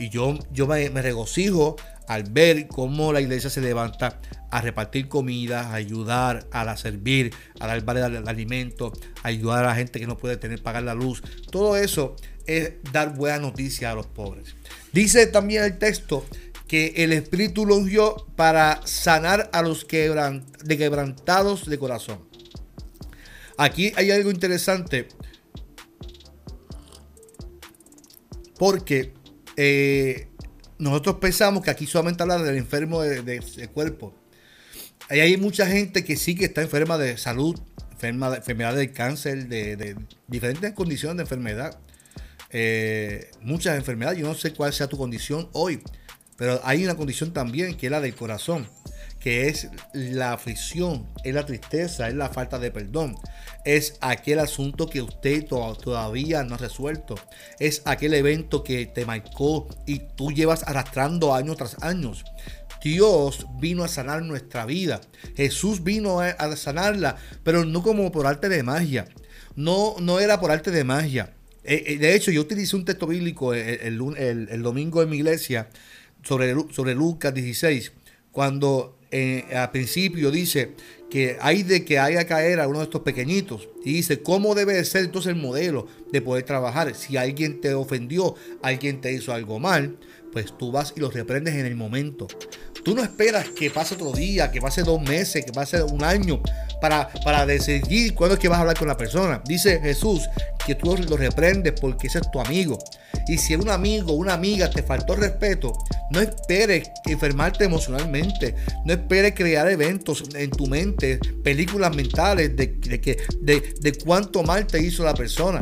Y 0.00 0.08
yo, 0.08 0.36
yo 0.50 0.66
me, 0.66 0.88
regocijo 0.88 1.76
al 2.08 2.24
ver 2.24 2.66
cómo 2.66 3.12
la 3.12 3.20
iglesia 3.20 3.48
se 3.48 3.60
levanta 3.60 4.18
a 4.50 4.60
repartir 4.60 5.06
comida, 5.06 5.70
a 5.70 5.74
ayudar, 5.74 6.48
a 6.50 6.76
servir, 6.76 7.32
a 7.60 7.68
dar 7.68 7.84
de 7.84 8.28
alimento, 8.28 8.92
a 9.22 9.28
ayudar 9.28 9.64
a 9.64 9.68
la 9.68 9.76
gente 9.76 10.00
que 10.00 10.08
no 10.08 10.16
puede 10.16 10.36
tener 10.36 10.60
pagar 10.60 10.82
la 10.82 10.94
luz. 10.94 11.22
Todo 11.52 11.76
eso 11.76 12.16
es 12.46 12.72
dar 12.92 13.14
buena 13.14 13.38
noticia 13.38 13.90
a 13.90 13.94
los 13.94 14.06
pobres. 14.06 14.54
Dice 14.92 15.26
también 15.26 15.64
el 15.64 15.78
texto 15.78 16.24
que 16.66 16.94
el 16.96 17.12
Espíritu 17.12 17.64
lo 17.64 17.76
ungió 17.76 18.26
para 18.34 18.80
sanar 18.86 19.50
a 19.52 19.62
los 19.62 19.86
de 19.86 20.78
quebrantados 20.78 21.68
de 21.68 21.78
corazón. 21.78 22.26
Aquí 23.56 23.92
hay 23.96 24.10
algo 24.10 24.30
interesante 24.30 25.08
porque 28.58 29.14
eh, 29.56 30.28
nosotros 30.78 31.16
pensamos 31.16 31.62
que 31.62 31.70
aquí 31.70 31.86
solamente 31.86 32.22
habla 32.22 32.38
del 32.38 32.56
enfermo 32.56 33.02
de, 33.02 33.68
cuerpo. 33.72 34.14
Hay 35.08 35.36
mucha 35.36 35.66
gente 35.66 36.04
que 36.04 36.16
sí 36.16 36.34
que 36.34 36.46
está 36.46 36.62
enferma 36.62 36.98
de 36.98 37.16
salud, 37.16 37.58
enferma 37.92 38.30
de 38.30 38.38
enfermedad 38.38 38.74
del 38.74 38.92
cáncer, 38.92 39.46
de 39.46 39.96
diferentes 40.26 40.72
condiciones 40.72 41.18
de 41.18 41.22
enfermedad. 41.22 41.78
Eh, 42.50 43.30
muchas 43.40 43.76
enfermedades. 43.76 44.18
Yo 44.18 44.26
no 44.26 44.34
sé 44.34 44.52
cuál 44.52 44.72
sea 44.72 44.88
tu 44.88 44.96
condición 44.96 45.48
hoy, 45.52 45.82
pero 46.36 46.60
hay 46.64 46.84
una 46.84 46.96
condición 46.96 47.32
también 47.32 47.76
que 47.76 47.86
es 47.86 47.92
la 47.92 48.00
del 48.00 48.14
corazón, 48.14 48.68
que 49.18 49.48
es 49.48 49.68
la 49.92 50.32
aflicción, 50.32 51.08
es 51.24 51.34
la 51.34 51.46
tristeza, 51.46 52.08
es 52.08 52.14
la 52.14 52.28
falta 52.28 52.58
de 52.58 52.70
perdón, 52.70 53.16
es 53.64 53.96
aquel 54.00 54.38
asunto 54.38 54.86
que 54.86 55.02
usted 55.02 55.44
todavía 55.46 56.44
no 56.44 56.54
ha 56.54 56.58
resuelto, 56.58 57.16
es 57.58 57.82
aquel 57.86 58.14
evento 58.14 58.62
que 58.62 58.86
te 58.86 59.04
marcó 59.04 59.68
y 59.86 60.00
tú 60.14 60.30
llevas 60.30 60.62
arrastrando 60.62 61.34
años 61.34 61.56
tras 61.56 61.82
años. 61.82 62.24
Dios 62.82 63.46
vino 63.58 63.82
a 63.82 63.88
sanar 63.88 64.22
nuestra 64.22 64.64
vida. 64.64 65.00
Jesús 65.36 65.82
vino 65.82 66.20
a, 66.20 66.56
sanarla, 66.56 67.16
pero 67.42 67.64
no 67.64 67.82
como 67.82 68.12
por 68.12 68.28
arte 68.28 68.48
de 68.48 68.62
magia. 68.62 69.06
No, 69.56 69.96
no 69.98 70.20
era 70.20 70.38
por 70.38 70.52
arte 70.52 70.70
de 70.70 70.84
magia. 70.84 71.35
Eh, 71.66 71.82
eh, 71.86 71.98
de 71.98 72.14
hecho, 72.14 72.30
yo 72.30 72.42
utilicé 72.42 72.76
un 72.76 72.84
texto 72.84 73.08
bíblico 73.08 73.52
el, 73.52 73.98
domingo 74.62 75.02
en 75.02 75.10
mi 75.10 75.16
iglesia 75.16 75.68
sobre, 76.22 76.54
sobre 76.70 76.94
Lucas 76.94 77.34
16, 77.34 77.92
cuando 78.30 78.96
eh, 79.10 79.44
al 79.52 79.72
principio 79.72 80.30
dice 80.30 80.74
que 81.10 81.38
hay 81.40 81.64
de 81.64 81.84
que 81.84 81.98
haya 81.98 82.24
caer 82.26 82.60
a 82.60 82.68
uno 82.68 82.78
de 82.78 82.84
estos 82.84 83.02
pequeñitos. 83.02 83.68
Y 83.84 83.94
dice, 83.94 84.22
¿cómo 84.22 84.54
debe 84.54 84.84
ser 84.84 85.06
entonces 85.06 85.32
el 85.32 85.40
modelo 85.40 85.88
de 86.12 86.22
poder 86.22 86.44
trabajar? 86.44 86.94
Si 86.94 87.16
alguien 87.16 87.60
te 87.60 87.74
ofendió, 87.74 88.36
alguien 88.62 89.00
te 89.00 89.12
hizo 89.12 89.32
algo 89.32 89.58
mal, 89.58 89.96
pues 90.32 90.56
tú 90.56 90.70
vas 90.70 90.94
y 90.96 91.00
los 91.00 91.14
reprendes 91.14 91.54
en 91.54 91.66
el 91.66 91.74
momento. 91.74 92.28
Tú 92.86 92.94
no 92.94 93.02
esperas 93.02 93.48
que 93.48 93.68
pase 93.68 93.96
otro 93.96 94.12
día, 94.12 94.52
que 94.52 94.60
pase 94.60 94.84
dos 94.84 95.02
meses, 95.02 95.44
que 95.44 95.50
pase 95.50 95.82
un 95.82 96.04
año 96.04 96.40
para, 96.80 97.08
para 97.24 97.44
decidir 97.44 98.14
cuándo 98.14 98.34
es 98.34 98.40
que 98.40 98.46
vas 98.46 98.58
a 98.58 98.60
hablar 98.60 98.78
con 98.78 98.86
la 98.86 98.96
persona. 98.96 99.42
Dice 99.44 99.80
Jesús 99.80 100.28
que 100.64 100.76
tú 100.76 100.96
lo 100.96 101.16
reprendes 101.16 101.72
porque 101.80 102.06
ese 102.06 102.20
es 102.20 102.30
tu 102.30 102.38
amigo. 102.38 102.78
Y 103.26 103.38
si 103.38 103.56
un 103.56 103.70
amigo 103.70 104.12
o 104.12 104.14
una 104.14 104.34
amiga 104.34 104.70
te 104.70 104.84
faltó 104.84 105.16
respeto, 105.16 105.72
no 106.12 106.20
esperes 106.20 106.88
enfermarte 107.06 107.64
emocionalmente. 107.64 108.54
No 108.84 108.92
esperes 108.92 109.34
crear 109.34 109.68
eventos 109.68 110.22
en 110.36 110.52
tu 110.52 110.68
mente, 110.68 111.18
películas 111.42 111.92
mentales 111.92 112.54
de, 112.54 112.68
de, 112.68 113.18
de, 113.40 113.74
de 113.80 113.92
cuánto 113.94 114.44
mal 114.44 114.64
te 114.64 114.80
hizo 114.80 115.02
la 115.02 115.14
persona. 115.14 115.58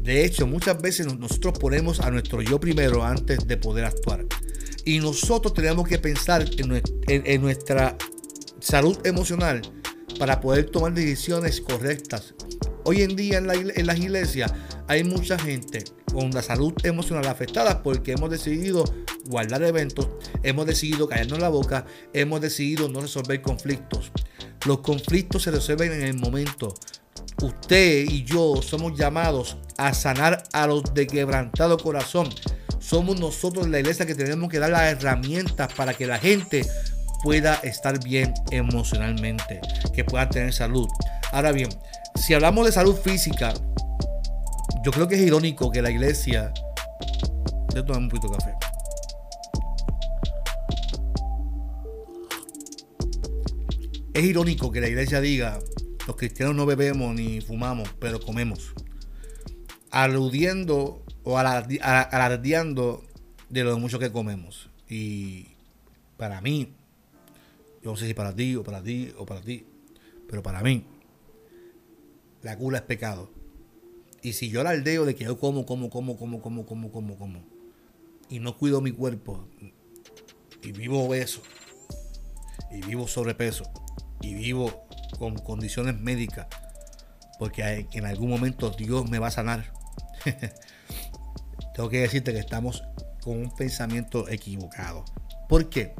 De 0.00 0.24
hecho, 0.24 0.48
muchas 0.48 0.82
veces 0.82 1.06
nosotros 1.06 1.56
ponemos 1.60 2.00
a 2.00 2.10
nuestro 2.10 2.42
yo 2.42 2.58
primero 2.58 3.04
antes 3.04 3.46
de 3.46 3.56
poder 3.56 3.84
actuar. 3.84 4.25
Y 4.86 5.00
nosotros 5.00 5.52
tenemos 5.52 5.88
que 5.88 5.98
pensar 5.98 6.48
en, 6.58 7.40
nuestra 7.42 7.98
salud 8.60 8.96
emocional 9.04 9.60
para 10.16 10.40
poder 10.40 10.70
tomar 10.70 10.94
decisiones 10.94 11.60
correctas. 11.60 12.34
Hoy 12.84 13.02
en 13.02 13.16
día 13.16 13.38
en, 13.38 13.50
en 13.50 13.86
las 13.86 13.98
iglesias 13.98 14.54
hay 14.86 15.02
mucha 15.02 15.40
gente 15.40 15.82
con 16.12 16.30
la 16.30 16.40
salud 16.40 16.72
emocional 16.84 17.26
afectada 17.26 17.82
porque 17.82 18.12
hemos 18.12 18.30
decidido 18.30 18.84
guardar 19.24 19.64
eventos, 19.64 20.06
hemos 20.44 20.66
decidido 20.66 21.08
callarnos 21.08 21.40
la 21.40 21.48
boca, 21.48 21.84
hemos 22.12 22.40
decidido 22.40 22.88
no 22.88 23.00
resolver 23.00 23.42
conflictos. 23.42 24.12
Los 24.66 24.78
conflictos 24.78 25.42
se 25.42 25.50
resuelven 25.50 25.94
en 25.94 26.02
el 26.02 26.14
momento 26.14 26.72
usted 27.42 28.06
y 28.08 28.22
yo 28.22 28.62
somos 28.62 28.96
llamados 28.96 29.56
a 29.78 29.92
sanar 29.94 30.44
a 30.52 30.68
los 30.68 30.94
de 30.94 31.08
quebrantado 31.08 31.76
corazón. 31.76 32.28
Somos 32.86 33.18
nosotros 33.18 33.68
la 33.68 33.80
iglesia 33.80 34.06
que 34.06 34.14
tenemos 34.14 34.48
que 34.48 34.60
dar 34.60 34.70
las 34.70 34.82
herramientas 34.82 35.72
para 35.74 35.92
que 35.92 36.06
la 36.06 36.18
gente 36.18 36.64
pueda 37.24 37.56
estar 37.64 38.00
bien 38.04 38.32
emocionalmente, 38.52 39.60
que 39.92 40.04
pueda 40.04 40.28
tener 40.28 40.52
salud. 40.52 40.86
Ahora 41.32 41.50
bien, 41.50 41.68
si 42.14 42.32
hablamos 42.32 42.64
de 42.64 42.70
salud 42.70 42.94
física, 42.94 43.52
yo 44.84 44.92
creo 44.92 45.08
que 45.08 45.16
es 45.16 45.20
irónico 45.20 45.72
que 45.72 45.82
la 45.82 45.90
iglesia... 45.90 46.54
Yo 47.74 47.84
tomar 47.84 48.02
un 48.02 48.08
poquito 48.08 48.28
de 48.28 48.38
café. 48.38 48.54
Es 54.14 54.22
irónico 54.22 54.70
que 54.70 54.80
la 54.80 54.88
iglesia 54.88 55.20
diga, 55.20 55.58
los 56.06 56.14
cristianos 56.14 56.54
no 56.54 56.66
bebemos 56.66 57.12
ni 57.16 57.40
fumamos, 57.40 57.88
pero 57.98 58.20
comemos. 58.20 58.74
Aludiendo 59.90 61.05
o 61.26 61.38
alardeando 61.38 63.04
de 63.48 63.64
lo 63.64 63.76
mucho 63.80 63.98
que 63.98 64.12
comemos. 64.12 64.70
Y 64.88 65.48
para 66.16 66.40
mí, 66.40 66.72
yo 67.82 67.90
no 67.90 67.96
sé 67.96 68.06
si 68.06 68.14
para 68.14 68.32
ti 68.32 68.54
o 68.54 68.62
para 68.62 68.80
ti 68.80 69.12
o 69.18 69.26
para 69.26 69.40
ti, 69.40 69.66
pero 70.28 70.44
para 70.44 70.62
mí, 70.62 70.86
la 72.42 72.54
gula 72.54 72.78
es 72.78 72.84
pecado. 72.84 73.28
Y 74.22 74.34
si 74.34 74.50
yo 74.50 74.60
alardeo 74.60 75.04
de 75.04 75.16
que 75.16 75.24
yo 75.24 75.36
como, 75.36 75.66
como, 75.66 75.90
como, 75.90 76.16
como, 76.16 76.40
como, 76.40 76.64
como, 76.64 76.92
como, 76.92 77.18
como, 77.18 77.44
y 78.28 78.38
no 78.38 78.56
cuido 78.56 78.80
mi 78.80 78.92
cuerpo, 78.92 79.48
y 80.62 80.70
vivo 80.70 81.04
obeso, 81.04 81.42
y 82.70 82.82
vivo 82.82 83.08
sobrepeso, 83.08 83.64
y 84.20 84.34
vivo 84.34 84.86
con 85.18 85.34
condiciones 85.34 86.00
médicas, 86.00 86.46
porque 87.40 87.88
en 87.92 88.04
algún 88.04 88.30
momento 88.30 88.70
Dios 88.70 89.10
me 89.10 89.18
va 89.18 89.26
a 89.26 89.32
sanar. 89.32 89.72
Tengo 91.76 91.90
que 91.90 92.00
decirte 92.00 92.32
que 92.32 92.38
estamos 92.38 92.82
con 93.22 93.36
un 93.36 93.54
pensamiento 93.54 94.30
equivocado. 94.30 95.04
¿Por 95.46 95.68
qué? 95.68 95.92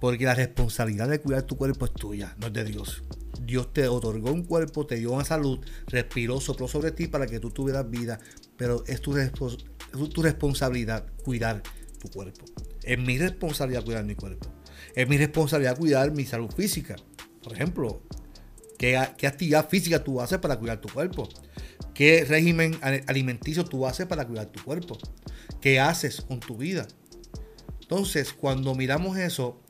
Porque 0.00 0.24
la 0.24 0.34
responsabilidad 0.34 1.08
de 1.08 1.20
cuidar 1.20 1.44
tu 1.44 1.56
cuerpo 1.56 1.84
es 1.84 1.92
tuya, 1.92 2.34
no 2.40 2.48
es 2.48 2.52
de 2.52 2.64
Dios. 2.64 3.04
Dios 3.40 3.72
te 3.72 3.86
otorgó 3.86 4.32
un 4.32 4.42
cuerpo, 4.42 4.84
te 4.84 4.96
dio 4.96 5.12
una 5.12 5.24
salud, 5.24 5.64
respiró, 5.86 6.40
sopló 6.40 6.66
sobre 6.66 6.90
ti 6.90 7.06
para 7.06 7.28
que 7.28 7.38
tú 7.38 7.52
tuvieras 7.52 7.88
vida, 7.88 8.18
pero 8.56 8.82
es 8.88 9.00
tu, 9.00 9.16
es 9.16 9.30
tu 9.32 10.22
responsabilidad 10.22 11.06
cuidar 11.22 11.62
tu 12.00 12.08
cuerpo. 12.10 12.44
Es 12.82 12.98
mi 12.98 13.16
responsabilidad 13.16 13.84
cuidar 13.84 14.04
mi 14.04 14.16
cuerpo. 14.16 14.48
Es 14.96 15.08
mi 15.08 15.16
responsabilidad 15.18 15.78
cuidar 15.78 16.10
mi 16.10 16.24
salud 16.24 16.50
física. 16.50 16.96
Por 17.44 17.52
ejemplo, 17.52 18.02
¿qué, 19.16 19.26
actividad 19.26 19.68
física 19.68 20.02
tú 20.02 20.20
haces 20.20 20.38
para 20.38 20.58
cuidar 20.58 20.80
tu 20.80 20.88
cuerpo? 20.88 21.28
¿Qué 21.94 22.24
régimen 22.24 22.76
alimenticio 23.06 23.64
tú 23.64 23.86
haces 23.86 24.06
para 24.06 24.26
cuidar 24.26 24.46
tu 24.46 24.62
cuerpo? 24.62 24.98
¿Qué 25.60 25.80
haces 25.80 26.20
con 26.20 26.40
tu 26.40 26.56
vida? 26.56 26.86
Entonces, 27.80 28.32
cuando 28.32 28.74
miramos 28.74 29.16
eso, 29.16 29.60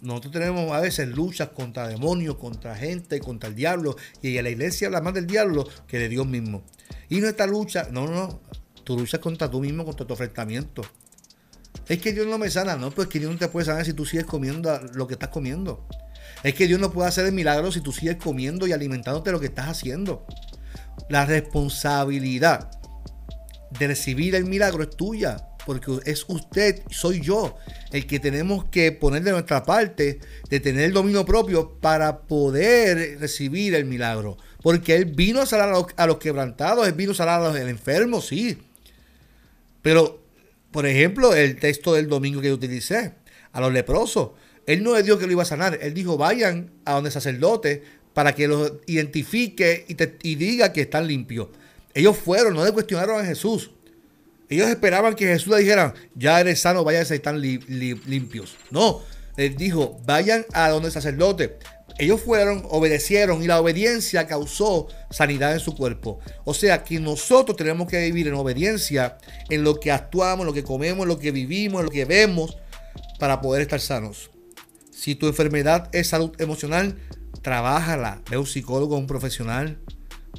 nosotros 0.00 0.32
tenemos 0.32 0.70
a 0.72 0.80
veces 0.80 1.08
luchas 1.08 1.48
contra 1.48 1.88
demonios, 1.88 2.36
contra 2.36 2.76
gente, 2.76 3.20
contra 3.20 3.48
el 3.48 3.54
diablo. 3.54 3.96
Y 4.22 4.36
en 4.36 4.44
la 4.44 4.50
iglesia 4.50 4.86
habla 4.86 5.00
más 5.00 5.14
del 5.14 5.26
diablo 5.26 5.66
que 5.86 5.98
de 5.98 6.08
Dios 6.08 6.26
mismo. 6.26 6.62
Y 7.08 7.20
nuestra 7.20 7.46
lucha, 7.46 7.88
no, 7.90 8.06
no, 8.06 8.40
tu 8.84 8.98
lucha 8.98 9.16
es 9.16 9.22
contra 9.22 9.50
tú 9.50 9.60
mismo, 9.60 9.84
contra 9.84 10.06
tu 10.06 10.14
enfrentamiento. 10.14 10.82
Es 11.88 12.00
que 12.00 12.12
Dios 12.12 12.26
no 12.26 12.38
me 12.38 12.50
sana, 12.50 12.76
no, 12.76 12.90
pues 12.90 13.08
que 13.08 13.18
Dios 13.18 13.32
no 13.32 13.38
te 13.38 13.48
puede 13.48 13.66
sanar 13.66 13.84
si 13.84 13.92
tú 13.92 14.04
sigues 14.04 14.26
comiendo 14.26 14.78
lo 14.94 15.06
que 15.06 15.14
estás 15.14 15.30
comiendo. 15.30 15.86
Es 16.42 16.54
que 16.54 16.66
Dios 16.66 16.80
no 16.80 16.92
puede 16.92 17.08
hacer 17.08 17.26
el 17.26 17.32
milagro 17.32 17.72
si 17.72 17.80
tú 17.80 17.92
sigues 17.92 18.16
comiendo 18.16 18.66
y 18.66 18.72
alimentándote 18.72 19.32
lo 19.32 19.40
que 19.40 19.46
estás 19.46 19.68
haciendo. 19.68 20.26
La 21.08 21.26
responsabilidad 21.26 22.70
de 23.78 23.86
recibir 23.88 24.34
el 24.34 24.44
milagro 24.44 24.82
es 24.82 24.90
tuya, 24.90 25.48
porque 25.66 25.98
es 26.06 26.24
usted, 26.28 26.82
soy 26.90 27.20
yo, 27.20 27.56
el 27.92 28.06
que 28.06 28.18
tenemos 28.18 28.64
que 28.66 28.92
poner 28.92 29.22
de 29.22 29.32
nuestra 29.32 29.64
parte, 29.64 30.20
de 30.48 30.60
tener 30.60 30.84
el 30.84 30.92
dominio 30.92 31.26
propio 31.26 31.78
para 31.80 32.20
poder 32.22 33.18
recibir 33.20 33.74
el 33.74 33.84
milagro. 33.84 34.38
Porque 34.62 34.96
Él 34.96 35.04
vino 35.06 35.40
a 35.40 35.46
sanar 35.46 35.74
a 35.96 36.06
los, 36.06 36.18
quebrantados, 36.18 36.86
Él 36.86 36.94
vino 36.94 37.12
a 37.12 37.14
sanar 37.14 37.40
a 37.40 37.48
los 37.48 37.56
enfermos, 37.56 38.26
sí. 38.26 38.58
Pero, 39.82 40.22
por 40.70 40.86
ejemplo, 40.86 41.34
el 41.34 41.56
texto 41.56 41.92
del 41.92 42.08
domingo 42.08 42.40
que 42.40 42.48
yo 42.48 42.54
utilicé, 42.54 43.14
a 43.52 43.60
los 43.60 43.72
leprosos. 43.72 44.30
Él 44.68 44.82
no 44.82 44.94
le 44.94 45.02
dijo 45.02 45.18
que 45.18 45.24
lo 45.24 45.32
iba 45.32 45.42
a 45.42 45.46
sanar. 45.46 45.78
Él 45.80 45.94
dijo, 45.94 46.18
vayan 46.18 46.70
a 46.84 46.92
donde 46.92 47.10
sacerdote 47.10 47.82
para 48.12 48.34
que 48.34 48.46
los 48.46 48.74
identifique 48.86 49.86
y, 49.88 50.34
diga 50.34 50.74
que 50.74 50.82
están 50.82 51.06
limpios. 51.06 51.48
Ellos 51.94 52.18
fueron, 52.18 52.52
no 52.52 52.62
le 52.62 52.72
cuestionaron 52.72 53.18
a 53.18 53.24
Jesús. 53.24 53.70
Ellos 54.50 54.68
esperaban 54.68 55.14
que 55.14 55.26
Jesús 55.26 55.54
le 55.54 55.60
dijera, 55.60 55.94
ya 56.14 56.38
eres 56.38 56.60
sano, 56.60 56.84
vayan 56.84 57.06
a 57.10 57.14
están 57.14 57.40
limpios. 57.40 58.58
No, 58.70 59.00
él 59.38 59.56
dijo, 59.56 59.98
vayan 60.04 60.44
a 60.52 60.68
donde 60.68 60.88
el 60.88 60.92
sacerdote. 60.92 61.56
Ellos 61.98 62.20
fueron, 62.20 62.62
obedecieron 62.68 63.42
y 63.42 63.46
la 63.46 63.62
obediencia 63.62 64.26
causó 64.26 64.88
sanidad 65.08 65.54
en 65.54 65.60
su 65.60 65.74
cuerpo. 65.74 66.20
O 66.44 66.52
sea 66.52 66.84
que 66.84 67.00
nosotros 67.00 67.56
tenemos 67.56 67.88
que 67.88 68.02
vivir 68.02 68.28
en 68.28 68.34
obediencia 68.34 69.16
en 69.48 69.64
lo 69.64 69.80
que 69.80 69.90
actuamos, 69.90 70.40
en 70.40 70.48
lo 70.48 70.52
que 70.52 70.62
comemos, 70.62 71.04
en 71.04 71.08
lo 71.08 71.18
que 71.18 71.30
vivimos, 71.30 71.80
en 71.80 71.86
lo 71.86 71.90
que 71.90 72.04
vemos, 72.04 72.58
para 73.18 73.40
poder 73.40 73.62
estar 73.62 73.80
sanos. 73.80 74.30
Si 74.98 75.14
tu 75.14 75.28
enfermedad 75.28 75.88
es 75.92 76.08
salud 76.08 76.32
emocional, 76.40 76.98
trabájala. 77.40 78.20
Ve 78.28 78.34
a 78.34 78.40
un 78.40 78.46
psicólogo, 78.48 78.96
un 78.98 79.06
profesional. 79.06 79.78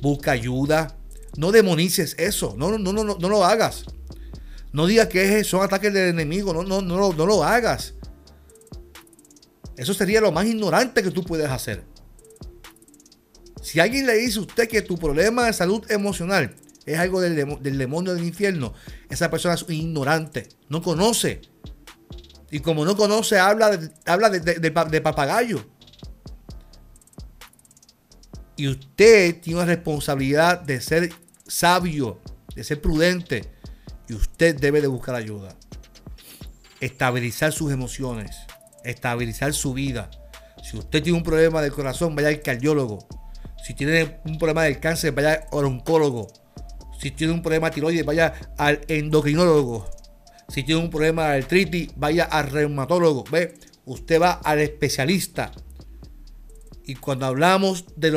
Busca 0.02 0.32
ayuda. 0.32 0.98
No 1.38 1.54
demonices 1.54 2.14
eso. 2.20 2.56
No, 2.58 2.70
no, 2.70 2.78
no, 2.78 2.92
no, 3.06 3.16
no 3.18 3.30
lo 3.30 3.46
hagas. 3.46 3.86
No 4.74 4.86
digas 4.86 5.08
que 5.08 5.46
son 5.46 5.64
ataques 5.64 5.94
del 5.94 6.10
enemigo. 6.10 6.54
No, 6.54 6.64
no, 6.64 6.82
no, 6.82 7.14
no 7.14 7.26
lo 7.26 7.42
hagas. 7.46 7.94
Eso 9.78 9.94
sería 9.94 10.20
lo 10.20 10.34
más 10.34 10.46
ignorante 10.46 11.04
que 11.04 11.12
tú 11.12 11.24
puedes 11.24 11.50
hacer. 11.50 11.86
Si 13.62 13.80
alguien 13.80 14.06
le 14.08 14.16
dice 14.16 14.40
a 14.40 14.42
usted 14.42 14.68
que 14.68 14.82
tu 14.82 14.98
problema 14.98 15.46
de 15.46 15.54
salud 15.54 15.90
emocional 15.90 16.54
es 16.86 17.00
algo 17.00 17.22
del, 17.22 17.38
demo- 17.38 17.60
del 17.62 17.78
demonio 17.78 18.14
del 18.14 18.26
infierno, 18.26 18.74
esa 19.10 19.30
persona 19.32 19.54
es 19.54 19.64
ignorante, 19.70 20.50
no 20.68 20.82
conoce. 20.82 21.40
Y 22.52 22.60
como 22.62 22.84
no 22.86 22.96
conoce, 22.98 23.38
habla 23.40 23.70
de, 23.78 23.92
habla 24.06 24.30
de, 24.30 24.40
de- 24.40 24.56
de 24.60 24.72
pa- 24.72 24.86
de 24.86 25.02
papagayo. 25.02 25.64
Y 28.56 28.68
usted 28.68 29.40
tiene 29.40 29.60
una 29.62 29.68
responsabilidad 29.68 30.60
de 30.62 30.82
ser 30.82 31.12
sabio, 31.48 32.20
de 32.56 32.64
ser 32.64 32.82
prudente. 32.82 33.52
Y 34.08 34.14
usted 34.14 34.60
debe 34.60 34.82
de 34.82 34.88
buscar 34.88 35.16
ayuda. 35.16 35.56
Estabilizar 36.82 37.52
sus 37.54 37.72
emociones. 37.72 38.36
Estabilizar 38.84 39.54
su 39.54 39.74
vida. 39.74 40.10
Si 40.64 40.78
usted 40.78 41.02
tiene 41.04 41.18
un 41.18 41.24
problema 41.24 41.62
del 41.62 41.72
corazón, 41.72 42.16
vaya 42.16 42.30
al 42.30 42.42
cardiólogo. 42.42 43.08
Si 43.66 43.74
tiene 43.74 44.20
un 44.26 44.38
problema 44.38 44.64
del 44.64 44.80
cáncer, 44.80 45.12
vaya 45.14 45.46
al 45.52 45.66
oncólogo. 45.66 46.28
Si 47.00 47.12
tiene 47.12 47.32
un 47.34 47.42
problema 47.42 47.70
de 47.70 47.76
tiroides, 47.76 48.06
vaya 48.06 48.34
al 48.58 48.82
endocrinólogo. 48.88 49.90
Si 50.50 50.64
tiene 50.64 50.82
un 50.82 50.90
problema 50.90 51.28
de 51.28 51.38
artritis, 51.38 51.92
vaya 51.96 52.24
al 52.24 52.50
reumatólogo. 52.50 53.24
¿Ve? 53.32 53.54
Usted 53.86 54.20
va 54.20 54.34
al 54.34 54.60
especialista. 54.60 55.52
Y 56.86 56.96
cuando 56.96 57.28
hablamos 57.28 57.86
de, 57.96 58.12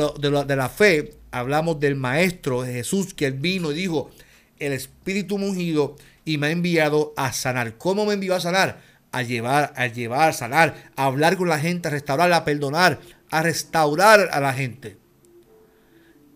la 0.55 0.69
fe, 0.69 1.13
hablamos 1.31 1.79
del 1.79 1.95
Maestro 1.95 2.63
de 2.63 2.73
Jesús, 2.73 3.13
que 3.13 3.27
él 3.27 3.33
vino 3.33 3.71
y 3.71 3.75
dijo, 3.75 4.09
el 4.57 4.73
Espíritu 4.73 5.35
ungido 5.35 5.95
y 6.25 6.39
me 6.39 6.47
ha 6.47 6.51
enviado 6.51 7.13
a 7.17 7.31
sanar. 7.33 7.77
¿Cómo 7.77 8.05
me 8.05 8.15
envió 8.15 8.33
a 8.35 8.39
sanar? 8.39 8.81
A 9.11 9.21
llevar, 9.21 9.73
a 9.75 9.85
llevar, 9.85 10.29
a 10.29 10.33
sanar, 10.33 10.91
a 10.95 11.05
hablar 11.05 11.37
con 11.37 11.49
la 11.49 11.59
gente, 11.59 11.87
a 11.87 11.91
restaurar, 11.91 12.33
a 12.33 12.45
perdonar, 12.45 12.99
a 13.29 13.43
restaurar 13.43 14.29
a 14.31 14.39
la 14.39 14.53
gente. 14.53 14.97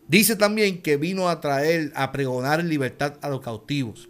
Dice 0.08 0.36
también 0.36 0.84
que 0.84 0.98
vino 0.98 1.28
a 1.28 1.42
traer, 1.42 1.92
a 1.96 2.12
pregonar 2.12 2.64
libertad 2.64 3.16
a 3.22 3.30
los 3.30 3.42
cautivos. 3.42 4.07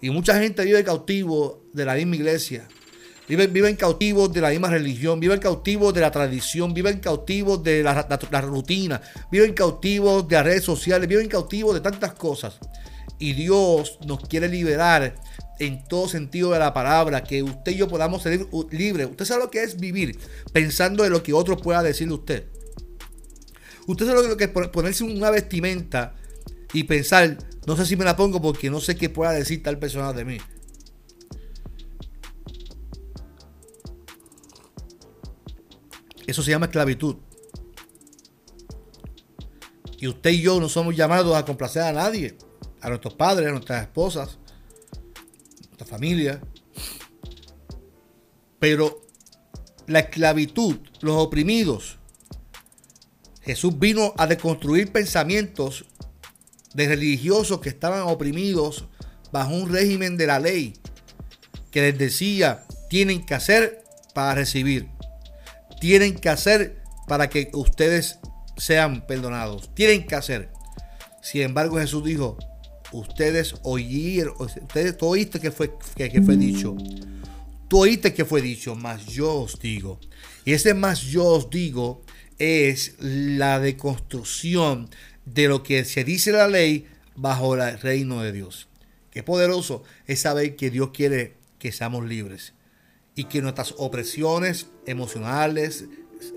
Y 0.00 0.10
mucha 0.10 0.38
gente 0.40 0.64
vive 0.64 0.84
cautivo 0.84 1.64
de 1.72 1.84
la 1.84 1.94
misma 1.94 2.16
iglesia. 2.16 2.68
Viven, 3.28 3.52
viven 3.52 3.74
cautivos 3.74 4.32
de 4.32 4.40
la 4.40 4.50
misma 4.50 4.68
religión, 4.70 5.18
viven 5.18 5.40
cautivos 5.40 5.92
de 5.92 6.00
la 6.00 6.12
tradición, 6.12 6.72
viven 6.74 7.00
cautivos 7.00 7.62
de 7.64 7.82
la, 7.82 8.06
rutina, 8.40 9.02
viven 9.32 9.52
cautivos 9.52 10.28
de 10.28 10.36
las 10.36 10.44
redes 10.44 10.62
sociales, 10.62 11.08
viven 11.08 11.26
cautivos 11.28 11.74
de 11.74 11.80
tantas 11.80 12.12
cosas. 12.14 12.58
Y 13.18 13.32
Dios 13.32 13.98
nos 14.06 14.20
quiere 14.28 14.48
liberar 14.48 15.16
en 15.58 15.82
todo 15.88 16.06
sentido 16.08 16.52
de 16.52 16.60
la 16.60 16.72
palabra, 16.72 17.24
que 17.24 17.42
usted 17.42 17.72
y 17.72 17.76
yo 17.76 17.88
podamos 17.88 18.22
ser 18.22 18.46
libres. 18.70 19.08
Usted 19.10 19.24
sabe 19.24 19.44
lo 19.44 19.50
que 19.50 19.62
es 19.64 19.80
vivir 19.80 20.18
pensando 20.52 21.04
en 21.04 21.10
lo 21.10 21.22
que 21.22 21.32
otro 21.32 21.56
pueda 21.56 21.82
decirle 21.82 22.12
a 22.12 22.18
usted. 22.18 22.44
Usted 23.88 24.06
sabe 24.06 24.28
lo 24.28 24.36
que 24.36 24.44
es 24.44 24.50
pon- 24.50 24.70
ponerse 24.70 25.02
una 25.02 25.30
vestimenta 25.30 26.14
y 26.72 26.84
pensar, 26.84 27.38
no 27.66 27.76
sé 27.76 27.84
si 27.84 27.96
me 27.96 28.04
la 28.04 28.16
pongo 28.16 28.40
porque 28.40 28.70
no 28.70 28.80
sé 28.80 28.96
qué 28.96 29.10
pueda 29.10 29.32
decir 29.32 29.62
tal 29.62 29.78
persona 29.78 30.12
de 30.12 30.24
mí. 30.24 30.38
Eso 36.26 36.42
se 36.42 36.50
llama 36.52 36.66
esclavitud. 36.66 37.16
Y 39.98 40.08
usted 40.08 40.30
y 40.30 40.42
yo 40.42 40.60
no 40.60 40.68
somos 40.68 40.94
llamados 40.94 41.34
a 41.36 41.44
complacer 41.44 41.82
a 41.82 41.92
nadie, 41.92 42.36
a 42.80 42.88
nuestros 42.88 43.14
padres, 43.14 43.48
a 43.48 43.52
nuestras 43.52 43.82
esposas, 43.82 44.38
a 45.64 45.66
nuestra 45.66 45.86
familia. 45.86 46.40
Pero 48.60 49.02
la 49.86 50.00
esclavitud, 50.00 50.78
los 51.00 51.16
oprimidos, 51.16 51.98
Jesús 53.42 53.78
vino 53.78 54.12
a 54.16 54.26
deconstruir 54.26 54.92
pensamientos 54.92 55.84
de 56.76 56.86
religiosos 56.88 57.60
que 57.60 57.70
estaban 57.70 58.02
oprimidos 58.02 58.84
bajo 59.32 59.54
un 59.54 59.72
régimen 59.72 60.18
de 60.18 60.26
la 60.26 60.38
ley 60.38 60.74
que 61.70 61.80
les 61.80 61.98
decía, 61.98 62.64
tienen 62.90 63.24
que 63.24 63.34
hacer 63.34 63.82
para 64.14 64.34
recibir, 64.34 64.86
tienen 65.80 66.14
que 66.14 66.28
hacer 66.28 66.82
para 67.08 67.30
que 67.30 67.50
ustedes 67.54 68.18
sean 68.58 69.06
perdonados, 69.06 69.74
tienen 69.74 70.06
que 70.06 70.14
hacer. 70.14 70.50
Sin 71.22 71.42
embargo, 71.42 71.78
Jesús 71.78 72.04
dijo, 72.04 72.36
ustedes 72.92 73.54
oyeron, 73.62 74.34
ustedes 74.38 74.98
tú 74.98 75.14
que 75.40 75.50
fue, 75.50 75.72
que, 75.96 76.22
fue 76.22 76.36
dicho, 76.36 76.76
tú 77.68 77.84
que 78.14 78.24
fue 78.26 78.42
dicho, 78.42 78.74
más 78.74 79.06
yo 79.06 79.34
os 79.34 79.58
digo. 79.58 79.98
Y 80.44 80.52
ese 80.52 80.74
más 80.74 81.00
yo 81.00 81.24
os 81.24 81.48
digo 81.48 82.02
es 82.38 82.96
la 82.98 83.60
deconstrucción 83.60 84.90
de 85.26 85.48
lo 85.48 85.62
que 85.62 85.84
se 85.84 86.04
dice 86.04 86.32
la 86.32 86.48
ley 86.48 86.86
bajo 87.14 87.54
el 87.54 87.78
reino 87.78 88.22
de 88.22 88.32
Dios. 88.32 88.68
Qué 89.10 89.22
poderoso 89.22 89.82
es 90.06 90.20
saber 90.20 90.56
que 90.56 90.70
Dios 90.70 90.90
quiere 90.92 91.34
que 91.58 91.72
seamos 91.72 92.06
libres 92.06 92.54
y 93.14 93.24
que 93.24 93.42
nuestras 93.42 93.74
opresiones 93.78 94.68
emocionales, 94.86 95.86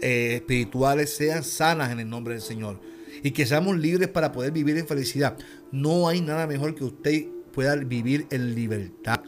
eh, 0.02 0.36
espirituales 0.36 1.15
sean 1.15 1.43
sanas 1.43 1.91
en 1.91 1.99
el 1.99 2.10
nombre 2.10 2.34
del 2.34 2.43
Señor 2.43 2.82
y 3.21 3.32
que 3.32 3.45
seamos 3.45 3.78
libres 3.78 4.08
para 4.08 4.32
poder 4.32 4.52
vivir 4.52 4.78
en 4.78 4.88
felicidad. 4.88 5.38
No 5.71 6.08
hay 6.08 6.21
nada 6.21 6.47
mejor 6.47 6.73
que 6.73 6.86
usted 6.86 7.25
pueda 7.54 7.75
vivir 7.75 8.28
en 8.32 8.56
libertad. 8.56 9.21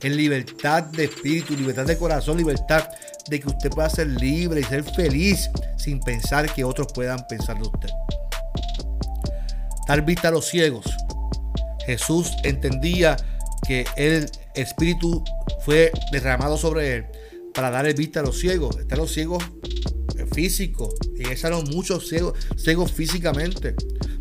En 0.00 0.16
libertad 0.16 0.84
de 0.84 1.04
espíritu, 1.04 1.54
libertad 1.54 1.86
de 1.86 1.96
corazón, 1.96 2.36
libertad 2.36 2.88
de 3.28 3.40
que 3.40 3.48
usted 3.48 3.70
pueda 3.70 3.88
ser 3.88 4.08
libre 4.08 4.60
y 4.60 4.64
ser 4.64 4.82
feliz 4.82 5.50
sin 5.76 6.00
pensar 6.00 6.52
que 6.52 6.64
otros 6.64 6.88
puedan 6.92 7.26
pensar 7.28 7.56
de 7.56 7.62
usted. 7.62 7.90
Dar 9.86 10.04
vista 10.04 10.28
a 10.28 10.30
los 10.30 10.46
ciegos. 10.46 10.86
Jesús 11.86 12.30
entendía 12.42 13.16
que 13.66 13.86
el 13.96 14.30
Espíritu 14.54 15.22
fue 15.64 15.92
derramado 16.12 16.56
sobre 16.56 16.96
él 16.96 17.06
para 17.54 17.70
dar 17.70 17.92
vista 17.94 18.20
a 18.20 18.22
los 18.22 18.38
ciegos. 18.38 18.78
Están 18.78 18.98
los 18.98 19.12
ciegos 19.12 19.42
físicos. 20.32 20.94
Y 21.16 21.28
eran 21.28 21.64
muchos 21.64 22.08
ciegos, 22.08 22.38
ciegos 22.56 22.92
físicamente. 22.92 23.74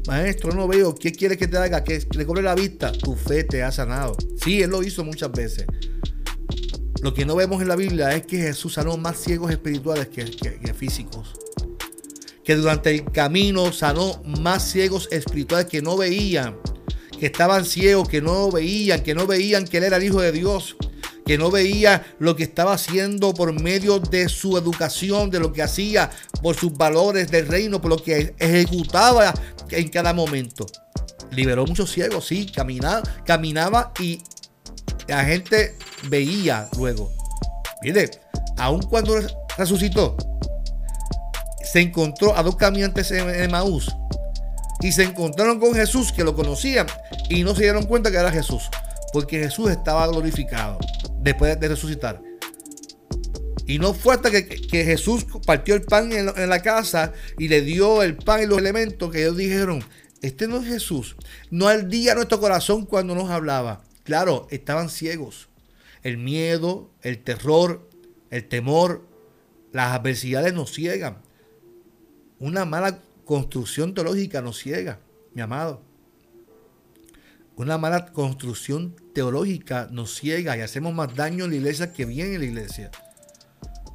Maestro, 0.08 0.52
no 0.54 0.68
veo. 0.68 0.94
¿Qué 0.96 1.12
quieres 1.12 1.38
que 1.38 1.48
te 1.48 1.58
haga? 1.58 1.84
Que 1.84 2.06
le 2.16 2.26
cobre 2.26 2.42
la 2.42 2.56
vista. 2.56 2.92
Tu 2.92 3.16
fe 3.16 3.44
te 3.44 3.64
ha 3.64 3.72
sanado. 3.72 4.16
Sí, 4.44 4.62
él 4.62 4.70
lo 4.70 4.84
hizo 4.84 5.04
muchas 5.04 5.32
veces. 5.32 5.66
Lo 7.02 7.14
que 7.14 7.26
no 7.26 7.36
vemos 7.36 7.62
en 7.62 7.68
la 7.68 7.76
Biblia 7.76 8.16
es 8.16 8.26
que 8.26 8.38
Jesús 8.38 8.74
sanó 8.74 8.96
más 8.98 9.18
ciegos 9.18 9.52
espirituales 9.52 10.08
que 10.08 10.74
físicos. 10.74 11.34
Que 12.44 12.56
durante 12.56 12.92
el 12.92 13.12
camino 13.12 13.72
sanó 13.72 14.22
más 14.24 14.70
ciegos 14.70 15.08
espirituales 15.12 15.68
que 15.68 15.82
no 15.82 15.98
veían. 15.98 16.58
Que 17.20 17.28
estaban 17.28 17.66
ciegos, 17.66 18.10
que 18.10 18.22
no 18.22 18.52
veían, 18.52 19.02
que 19.02 19.16
no 19.16 19.26
veían 19.26 19.66
que 19.66 19.78
Él 19.78 19.86
era 19.86 19.98
el 19.98 20.04
Hijo 20.04 20.22
de 20.22 20.32
Dios. 20.32 20.76
Que 21.26 21.38
no 21.38 21.52
veía 21.52 22.06
lo 22.20 22.36
que 22.36 22.44
estaba 22.44 22.74
haciendo 22.74 23.34
por 23.34 23.54
medio 23.62 24.00
de 24.00 24.28
su 24.28 24.58
educación, 24.58 25.30
de 25.30 25.40
lo 25.40 25.54
que 25.54 25.62
hacía, 25.62 26.10
por 26.42 26.56
sus 26.56 26.74
valores 26.74 27.32
del 27.32 27.48
reino, 27.48 27.80
por 27.80 27.92
lo 27.92 27.98
que 27.98 28.36
ejecutaba 28.40 29.34
en 29.70 29.88
cada 29.88 30.14
momento. 30.14 30.66
Liberó 31.32 31.66
muchos 31.66 31.92
ciegos, 31.92 32.28
sí, 32.28 32.46
caminaba, 32.46 33.02
caminaba 33.26 33.94
y 34.00 34.22
la 35.08 35.24
gente 35.24 35.78
veía 36.10 36.68
luego. 36.78 37.12
Mire, 37.82 38.12
aun 38.58 38.82
cuando 38.84 39.20
resucitó, 39.58 40.16
se 41.74 41.82
encontró 41.82 42.38
a 42.38 42.44
dos 42.44 42.56
caminantes 42.56 43.10
en 43.10 43.28
Emaús 43.32 43.92
y 44.80 44.92
se 44.92 45.02
encontraron 45.02 45.60
con 45.60 45.74
Jesús 45.74 46.12
que 46.12 46.24
lo 46.24 46.36
conocían 46.36 46.86
y 47.32 47.44
no 47.44 47.56
se 47.56 47.64
dieron 47.64 47.88
cuenta 47.88 48.12
que 48.12 48.18
era 48.18 48.32
Jesús, 48.32 48.70
porque 49.12 49.40
Jesús 49.40 49.72
estaba 49.72 50.06
glorificado 50.06 50.78
después 51.18 51.60
de 51.60 51.68
resucitar. 51.68 52.22
Y 53.66 53.80
no 53.80 53.96
fue 53.96 54.14
hasta 54.14 54.30
que, 54.30 54.44
Jesús 54.70 55.26
partió 55.48 55.74
el 55.74 55.82
pan 55.82 56.12
en, 56.12 56.30
en 56.38 56.48
la 56.48 56.62
casa 56.62 57.12
y 57.40 57.48
le 57.48 57.62
dio 57.62 58.04
el 58.04 58.18
pan 58.18 58.44
y 58.44 58.46
los 58.46 58.60
elementos 58.60 59.12
que 59.12 59.24
ellos 59.24 59.38
dijeron, 59.38 59.84
este 60.22 60.48
no 60.48 60.58
es 60.58 60.68
Jesús. 60.68 61.16
No 61.50 61.70
ardía 61.70 62.14
nuestro 62.14 62.40
corazón 62.40 62.86
cuando 62.86 63.16
nos 63.16 63.32
hablaba. 63.32 63.82
Claro, 64.04 64.46
estaban 64.52 64.92
ciegos. 64.92 65.50
El 66.04 66.20
miedo, 66.20 66.92
el 67.02 67.24
terror, 67.24 67.90
el 68.30 68.48
temor, 68.48 69.08
las 69.72 69.94
adversidades 69.94 70.54
nos 70.54 70.72
ciegan. 70.72 71.23
Una 72.40 72.66
mala 72.66 73.00
construcción 73.26 73.94
teológica 73.94 74.42
nos 74.42 74.60
ciega, 74.60 75.00
mi 75.34 75.42
amado. 75.42 75.82
Una 77.56 77.78
mala 77.78 78.08
construcción 78.08 78.96
teológica 79.14 79.88
nos 79.92 80.16
ciega 80.16 80.58
y 80.58 80.62
hacemos 80.62 80.94
más 80.94 81.16
daño 81.16 81.46
en 81.46 81.52
la 81.52 81.58
iglesia 81.58 81.94
que 81.94 82.06
bien 82.06 82.34
en 82.34 82.40
la 82.40 82.46
iglesia. 82.46 82.92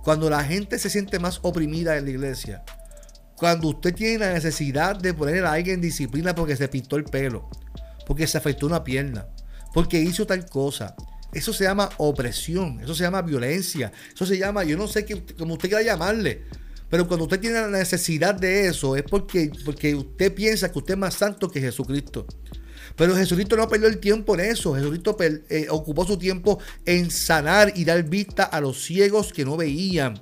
Cuando 0.05 0.31
la 0.31 0.45
gente 0.45 0.79
se 0.79 0.89
siente 0.89 1.19
más 1.19 1.41
oprimida 1.43 1.97
en 1.97 2.05
la 2.05 2.11
iglesia, 2.11 2.65
cuando 3.37 3.69
usted 3.69 3.95
tiene 3.95 4.19
la 4.19 4.33
necesidad 4.33 4.97
de 4.97 5.13
poner 5.13 5.45
a 5.45 5.53
alguien 5.53 5.77
en 5.77 5.81
disciplina 5.81 6.35
porque 6.35 6.57
se 6.57 6.69
pintó 6.69 6.97
el 6.97 7.05
pelo, 7.05 7.49
porque 8.07 8.27
se 8.27 8.39
afectó 8.39 8.67
una 8.67 8.85
pierna, 8.85 9.27
porque 9.75 10.01
hizo 10.01 10.27
tal 10.27 10.47
cosa, 10.47 10.95
eso 11.33 11.53
se 11.53 11.65
llama 11.65 11.91
opresión, 11.99 12.81
eso 12.81 12.95
se 12.95 13.03
llama 13.03 13.23
violencia, 13.23 13.93
eso 14.15 14.25
se 14.25 14.39
llama, 14.39 14.65
yo 14.65 14.77
no 14.77 14.89
sé 14.89 15.05
qué, 15.05 15.23
como 15.37 15.55
usted 15.55 15.69
quiera 15.69 15.85
llamarle, 15.85 16.47
pero 16.91 17.07
cuando 17.07 17.25
usted 17.25 17.41
tiene 17.41 17.61
la 17.61 17.69
necesidad 17.69 18.35
de 18.35 18.67
eso 18.67 18.97
es 18.97 19.03
porque, 19.03 19.51
porque 19.65 19.95
usted 19.95 20.35
piensa 20.35 20.73
que 20.73 20.79
usted 20.79 20.95
es 20.95 21.01
más 21.01 21.15
santo 21.15 21.51
que 21.51 21.61
Jesucristo. 21.61 22.27
Pero 22.97 23.15
Jesucristo 23.15 23.57
no 23.57 23.69
perdió 23.69 23.89
el 23.89 23.99
tiempo 23.99 24.35
en 24.35 24.41
eso. 24.41 24.75
Jesucristo 24.75 25.17
eh, 25.21 25.67
ocupó 25.71 26.05
su 26.07 26.19
tiempo 26.19 26.59
en 26.85 27.11
sanar 27.11 27.73
y 27.77 27.85
dar 27.85 28.03
vista 28.03 28.45
a 28.45 28.61
los 28.61 28.83
ciegos 28.83 29.33
que 29.33 29.45
no 29.45 29.57
veían. 29.57 30.21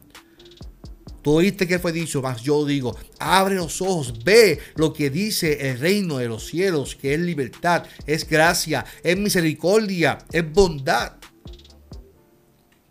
Tú 1.23 1.33
oíste 1.33 1.67
que 1.67 1.79
fue 1.79 1.91
dicho, 1.93 2.23
más 2.23 2.43
yo 2.43 2.65
digo, 2.65 2.97
abre 3.19 3.57
los 3.57 3.81
ojos, 3.83 4.23
ve 4.25 4.61
lo 4.77 4.93
que 4.93 5.11
dice 5.11 5.71
el 5.71 5.81
reino 5.81 6.19
de 6.19 6.29
los 6.29 6.47
cielos, 6.47 6.95
que 6.95 7.15
es 7.15 7.21
libertad, 7.21 7.85
es 8.07 8.29
gracia, 8.29 8.85
es 9.03 9.17
misericordia, 9.17 10.19
es 10.31 10.53
bondad. 10.53 11.15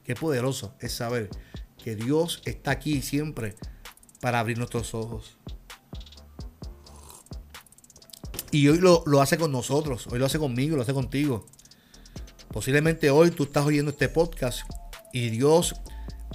Qué 0.03 0.15
poderoso 0.15 0.73
es 0.81 0.91
saber 0.91 1.29
que 1.85 1.95
Dios 1.95 2.41
está 2.45 2.71
aquí 2.71 3.03
siempre 3.03 3.53
para 4.19 4.39
abrir 4.39 4.57
nuestros 4.57 4.95
ojos. 4.95 5.37
Y 8.49 8.67
hoy 8.69 8.79
lo, 8.79 9.03
lo, 9.05 9.21
hace 9.21 9.37
con 9.37 9.51
nosotros, 9.51 10.07
hoy 10.07 10.17
lo 10.17 10.25
hace 10.25 10.39
conmigo, 10.39 10.75
lo 10.75 10.81
hace 10.81 10.95
contigo. 10.95 11.45
Posiblemente 12.51 13.11
hoy 13.11 13.29
tú 13.29 13.43
estás 13.43 13.67
oyendo 13.67 13.91
este 13.91 14.09
podcast 14.09 14.61
y 15.13 15.29
Dios 15.29 15.75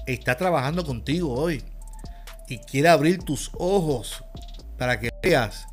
está 0.06 0.36
trabajando 0.36 0.86
contigo 0.86 1.34
hoy 1.34 1.64
y 2.48 2.58
quiere 2.58 2.88
abrir 2.88 3.18
tus 3.24 3.50
ojos 3.54 4.22
para 4.78 5.00
que 5.00 5.10
veas 5.20 5.66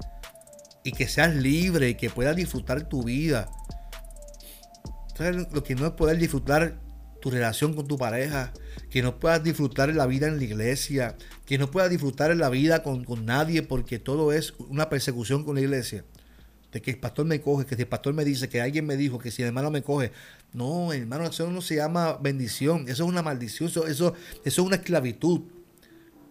y 0.84 0.92
que 0.92 1.08
seas 1.08 1.36
libre 1.36 1.90
y 1.90 1.96
que 1.96 2.10
puedas 2.10 2.36
disfrutar 2.36 2.90
tu 2.90 3.04
vida. 3.04 3.48
¿Sabes 5.16 5.54
lo 5.54 5.64
que 5.64 5.76
no 5.76 5.86
es 5.86 5.92
poder 5.92 6.18
disfrutar 6.18 6.80
tu 7.20 7.30
relación 7.30 7.74
con 7.74 7.88
tu 7.88 7.98
pareja? 7.98 8.54
Que 8.90 9.02
no 9.02 9.20
puedas 9.20 9.44
disfrutar 9.44 9.94
la 9.94 10.06
vida 10.06 10.28
en 10.28 10.38
la 10.38 10.44
iglesia, 10.44 11.18
que 11.46 11.58
no 11.58 11.72
puedas 11.72 11.90
disfrutar 11.90 12.36
la 12.36 12.50
vida 12.50 12.84
con, 12.84 13.04
con 13.04 13.26
nadie 13.26 13.64
porque 13.64 14.00
todo 14.00 14.32
es 14.32 14.54
una 14.70 14.90
persecución 14.90 15.44
con 15.44 15.56
la 15.56 15.62
iglesia 15.62 16.04
de 16.72 16.82
que 16.82 16.92
el 16.92 17.00
pastor 17.00 17.26
me 17.26 17.42
coge, 17.42 17.66
que 17.66 17.76
si 17.76 17.84
el 17.84 17.88
pastor 17.88 18.14
me 18.14 18.26
dice, 18.26 18.50
que 18.50 18.62
alguien 18.62 18.86
me 18.86 18.98
dijo, 18.98 19.20
que 19.20 19.32
si 19.32 19.42
el 19.42 19.50
hermano 19.50 19.72
me 19.72 19.84
coge. 19.84 20.12
No, 20.54 20.92
hermano, 20.94 21.26
eso 21.26 21.50
no 21.50 21.62
se 21.62 21.76
llama 21.76 22.18
bendición, 22.22 22.84
eso 22.90 23.04
es 23.04 23.10
una 23.10 23.22
maldición, 23.22 23.70
eso, 23.70 23.88
eso, 23.88 24.14
eso 24.44 24.44
es 24.44 24.58
una 24.60 24.78
esclavitud. 24.78 25.42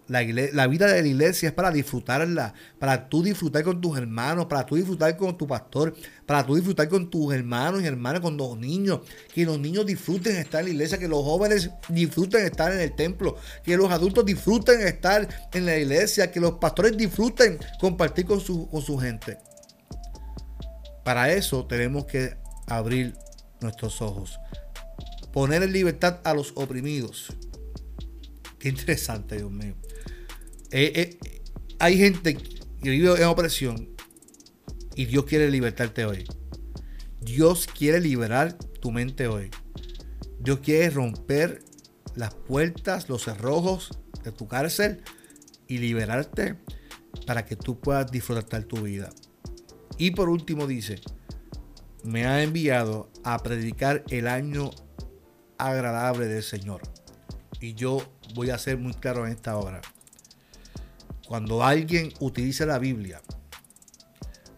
La, 0.07 0.67
vida 0.67 0.87
de 0.87 1.01
la 1.01 1.07
iglesia 1.07 1.49
es 1.49 1.53
para 1.53 1.69
disfrutarla, 1.69 2.53
para 2.79 3.09
tú 3.09 3.21
disfrutar 3.21 3.63
con 3.63 3.81
tus 3.81 3.97
hermanos, 3.97 4.45
para 4.45 4.65
tú 4.65 4.75
disfrutar 4.75 5.17
con 5.17 5.37
tu 5.37 5.45
pastor, 5.45 5.93
para 6.25 6.45
tú 6.45 6.55
disfrutar 6.55 6.87
con 6.87 7.09
tus 7.09 7.33
hermanos 7.33 7.81
y 7.81 7.87
hermanas, 7.87 8.21
con 8.21 8.37
los 8.37 8.57
niños, 8.57 9.01
que 9.33 9.43
los 9.43 9.59
niños 9.59 9.85
disfruten 9.85 10.37
estar 10.37 10.61
en 10.61 10.67
la 10.67 10.71
iglesia, 10.73 10.97
que 10.97 11.09
los 11.09 11.23
jóvenes 11.23 11.71
disfruten 11.89 12.45
estar 12.45 12.71
en 12.71 12.79
el 12.79 12.95
templo, 12.95 13.35
que 13.63 13.75
los 13.75 13.91
adultos 13.91 14.25
disfruten 14.25 14.79
estar 14.81 15.27
en 15.53 15.65
la 15.65 15.77
iglesia, 15.77 16.31
que 16.31 16.39
los 16.39 16.53
pastores 16.53 16.95
disfruten 16.95 17.59
compartir 17.77 18.25
con 18.25 18.39
su, 18.39 18.69
con 18.69 18.81
su 18.81 18.97
gente. 18.97 19.37
Para 21.03 21.33
eso 21.33 21.65
tenemos 21.65 22.05
que 22.05 22.37
abrir 22.65 23.13
nuestros 23.59 24.01
ojos, 24.01 24.39
poner 25.33 25.63
en 25.63 25.73
libertad 25.73 26.21
a 26.23 26.33
los 26.33 26.53
oprimidos. 26.55 27.27
Qué 28.57 28.69
interesante, 28.69 29.35
Dios 29.35 29.51
mío. 29.51 29.75
Eh, 30.71 30.91
eh, 30.95 31.41
hay 31.79 31.97
gente 31.97 32.35
que 32.35 32.89
vive 32.89 33.15
en 33.15 33.23
opresión 33.23 33.89
y 34.95 35.05
Dios 35.05 35.25
quiere 35.25 35.49
libertarte 35.49 36.05
hoy. 36.05 36.25
Dios 37.21 37.67
quiere 37.67 38.01
liberar 38.01 38.57
tu 38.81 38.91
mente 38.91 39.27
hoy. 39.27 39.49
Dios 40.39 40.59
quiere 40.59 40.89
romper 40.89 41.63
las 42.15 42.33
puertas, 42.33 43.09
los 43.09 43.23
cerrojos 43.23 43.97
de 44.23 44.31
tu 44.31 44.47
cárcel 44.47 45.03
y 45.67 45.77
liberarte 45.77 46.55
para 47.25 47.45
que 47.45 47.55
tú 47.55 47.79
puedas 47.79 48.11
disfrutar 48.11 48.63
tu 48.63 48.81
vida. 48.81 49.09
Y 49.97 50.11
por 50.11 50.29
último 50.29 50.67
dice, 50.67 50.99
me 52.03 52.25
ha 52.25 52.43
enviado 52.43 53.09
a 53.23 53.39
predicar 53.39 54.03
el 54.09 54.27
año 54.27 54.71
agradable 55.57 56.27
del 56.27 56.43
Señor. 56.43 56.81
Y 57.59 57.73
yo 57.73 58.01
voy 58.35 58.49
a 58.49 58.57
ser 58.57 58.77
muy 58.77 58.93
claro 58.93 59.25
en 59.25 59.33
esta 59.33 59.57
hora. 59.57 59.81
Cuando 61.27 61.61
alguien 61.61 62.13
utiliza 62.21 62.65
la 62.65 62.79
Biblia 62.79 63.21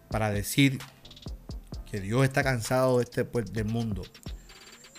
para 0.08 0.30
decir 0.30 0.78
que 1.90 2.00
Dios 2.00 2.22
está 2.22 2.44
cansado 2.44 2.98
de 2.98 3.04
este 3.04 3.24
del 3.24 3.64
mundo, 3.64 4.02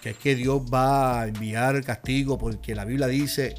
que 0.01 0.09
es 0.09 0.17
que 0.17 0.35
Dios 0.35 0.63
va 0.63 1.21
a 1.21 1.27
enviar 1.27 1.81
castigo 1.85 2.37
porque 2.37 2.75
la 2.75 2.83
Biblia 2.83 3.07
dice, 3.07 3.55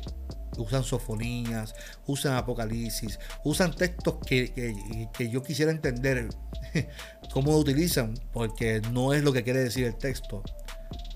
usan 0.59 0.85
sofonías, 0.85 1.75
usan 2.07 2.35
apocalipsis, 2.35 3.19
usan 3.45 3.75
textos 3.75 4.19
que, 4.27 5.09
que 5.15 5.31
yo 5.31 5.43
quisiera 5.43 5.73
entender 5.73 6.29
cómo 7.33 7.53
lo 7.53 7.57
utilizan, 7.57 8.13
porque 8.35 8.83
no 8.93 9.15
es 9.15 9.23
lo 9.23 9.33
que 9.33 9.43
quiere 9.43 9.61
decir 9.61 9.87
el 9.87 9.97
texto, 9.97 10.43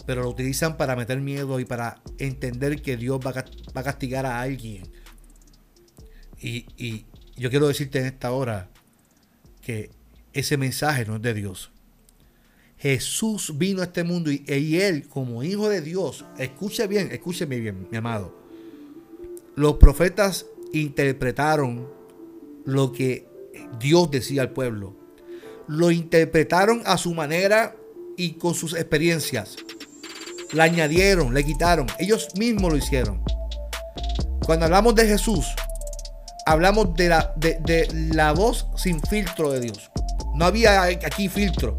pero 0.07 0.23
lo 0.23 0.31
utilizan 0.31 0.79
para 0.79 0.97
meter 0.97 1.21
miedo 1.21 1.61
y 1.61 1.67
para 1.67 2.01
entender 2.19 2.81
que 2.81 2.97
Dios 2.97 3.21
va 3.21 3.35
a 3.75 3.83
castigar 3.83 4.25
a 4.25 4.41
alguien 4.41 4.91
y, 6.41 7.05
yo 7.37 7.51
quiero 7.51 7.69
decirte 7.69 7.99
en 7.99 8.07
esta 8.07 8.33
hora 8.33 8.71
que 9.61 9.91
ese 10.33 10.57
mensaje 10.57 11.05
no 11.05 11.17
es 11.17 11.23
de 11.23 11.35
Dios. 11.35 11.71
Jesús 12.79 13.59
vino 13.59 13.83
a 13.83 13.85
este 13.85 14.05
mundo 14.05 14.31
y, 14.31 14.45
él 14.77 15.09
como 15.09 15.43
hijo 15.43 15.69
de 15.69 15.81
Dios, 15.81 16.25
escuche 16.39 16.87
bien, 16.87 17.11
escúcheme 17.13 17.59
bien, 17.61 17.89
mi 17.91 17.97
amado. 17.97 18.35
Los 19.55 19.75
profetas 19.75 20.47
interpretaron 20.73 21.89
lo 22.65 22.93
que 22.93 23.27
Dios 23.81 24.11
decía 24.11 24.43
al 24.43 24.51
pueblo. 24.51 24.95
Lo 25.69 25.91
interpretaron 25.91 26.83
a 26.85 26.97
su 26.99 27.15
manera 27.15 27.75
y 28.17 28.35
con 28.35 28.55
sus 28.55 28.75
experiencias. 28.75 29.57
Le 30.53 30.63
añadieron, 30.63 31.35
le 31.35 31.45
quitaron. 31.45 31.87
Ellos 31.99 32.29
mismos 32.39 32.73
lo 32.73 32.79
hicieron. 32.79 33.23
Cuando 34.45 34.67
hablamos 34.67 34.95
de 34.95 35.07
Jesús, 35.07 35.47
hablamos 36.47 36.95
de 36.95 37.09
la, 37.09 37.35
de, 37.37 37.89
la 38.15 38.33
voz 38.33 38.67
sin 38.77 39.03
filtro 39.03 39.53
de 39.53 39.61
Dios. 39.61 39.91
No 40.35 40.47
había 40.47 40.85
aquí 40.85 41.29
filtro. 41.29 41.77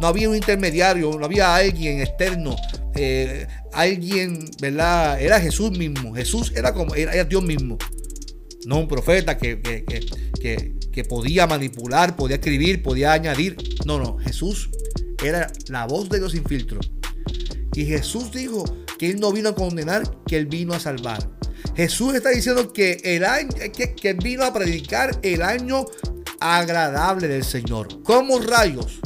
No 0.00 0.08
había 0.08 0.28
un 0.28 0.34
intermediario, 0.34 1.16
no 1.16 1.24
había 1.24 1.54
alguien 1.54 2.00
externo, 2.00 2.56
eh, 2.96 3.46
alguien, 3.72 4.50
¿verdad? 4.60 5.20
Era 5.20 5.38
Jesús 5.38 5.78
mismo. 5.78 6.12
Jesús 6.14 6.52
era 6.56 6.74
como, 6.74 6.96
era, 6.96 7.22
Dios 7.22 7.44
mismo. 7.44 7.78
No 8.66 8.80
un 8.80 8.88
profeta 8.88 9.38
que, 9.38 9.60
que, 9.60 11.04
podía 11.04 11.46
manipular, 11.46 12.16
podía 12.16 12.36
escribir, 12.36 12.82
podía 12.82 13.12
añadir. 13.12 13.56
No, 13.84 13.98
no, 13.98 14.18
Jesús 14.18 14.70
era 15.22 15.52
la 15.68 15.86
voz 15.86 16.08
de 16.08 16.18
Dios 16.18 16.32
sin 16.32 16.44
filtro. 16.44 16.80
Y 17.74 17.84
Jesús 17.84 18.32
dijo 18.32 18.64
que 18.98 19.10
Él 19.10 19.20
no 19.20 19.30
vino 19.32 19.50
a 19.50 19.54
condenar, 19.54 20.02
que 20.26 20.36
Él 20.36 20.46
vino 20.46 20.74
a 20.74 20.80
salvar. 20.80 21.28
Jesús 21.74 22.14
está 22.14 22.30
diciendo 22.30 22.72
que, 22.72 23.00
el 23.02 23.24
año, 23.24 23.48
que, 23.50 24.12
vino 24.14 24.44
a 24.44 24.52
predicar 24.52 25.18
el 25.22 25.42
año 25.42 25.86
agradable 26.40 27.28
del 27.28 27.44
Señor. 27.44 28.02
¿Cómo 28.02 28.38
rayos? 28.40 29.00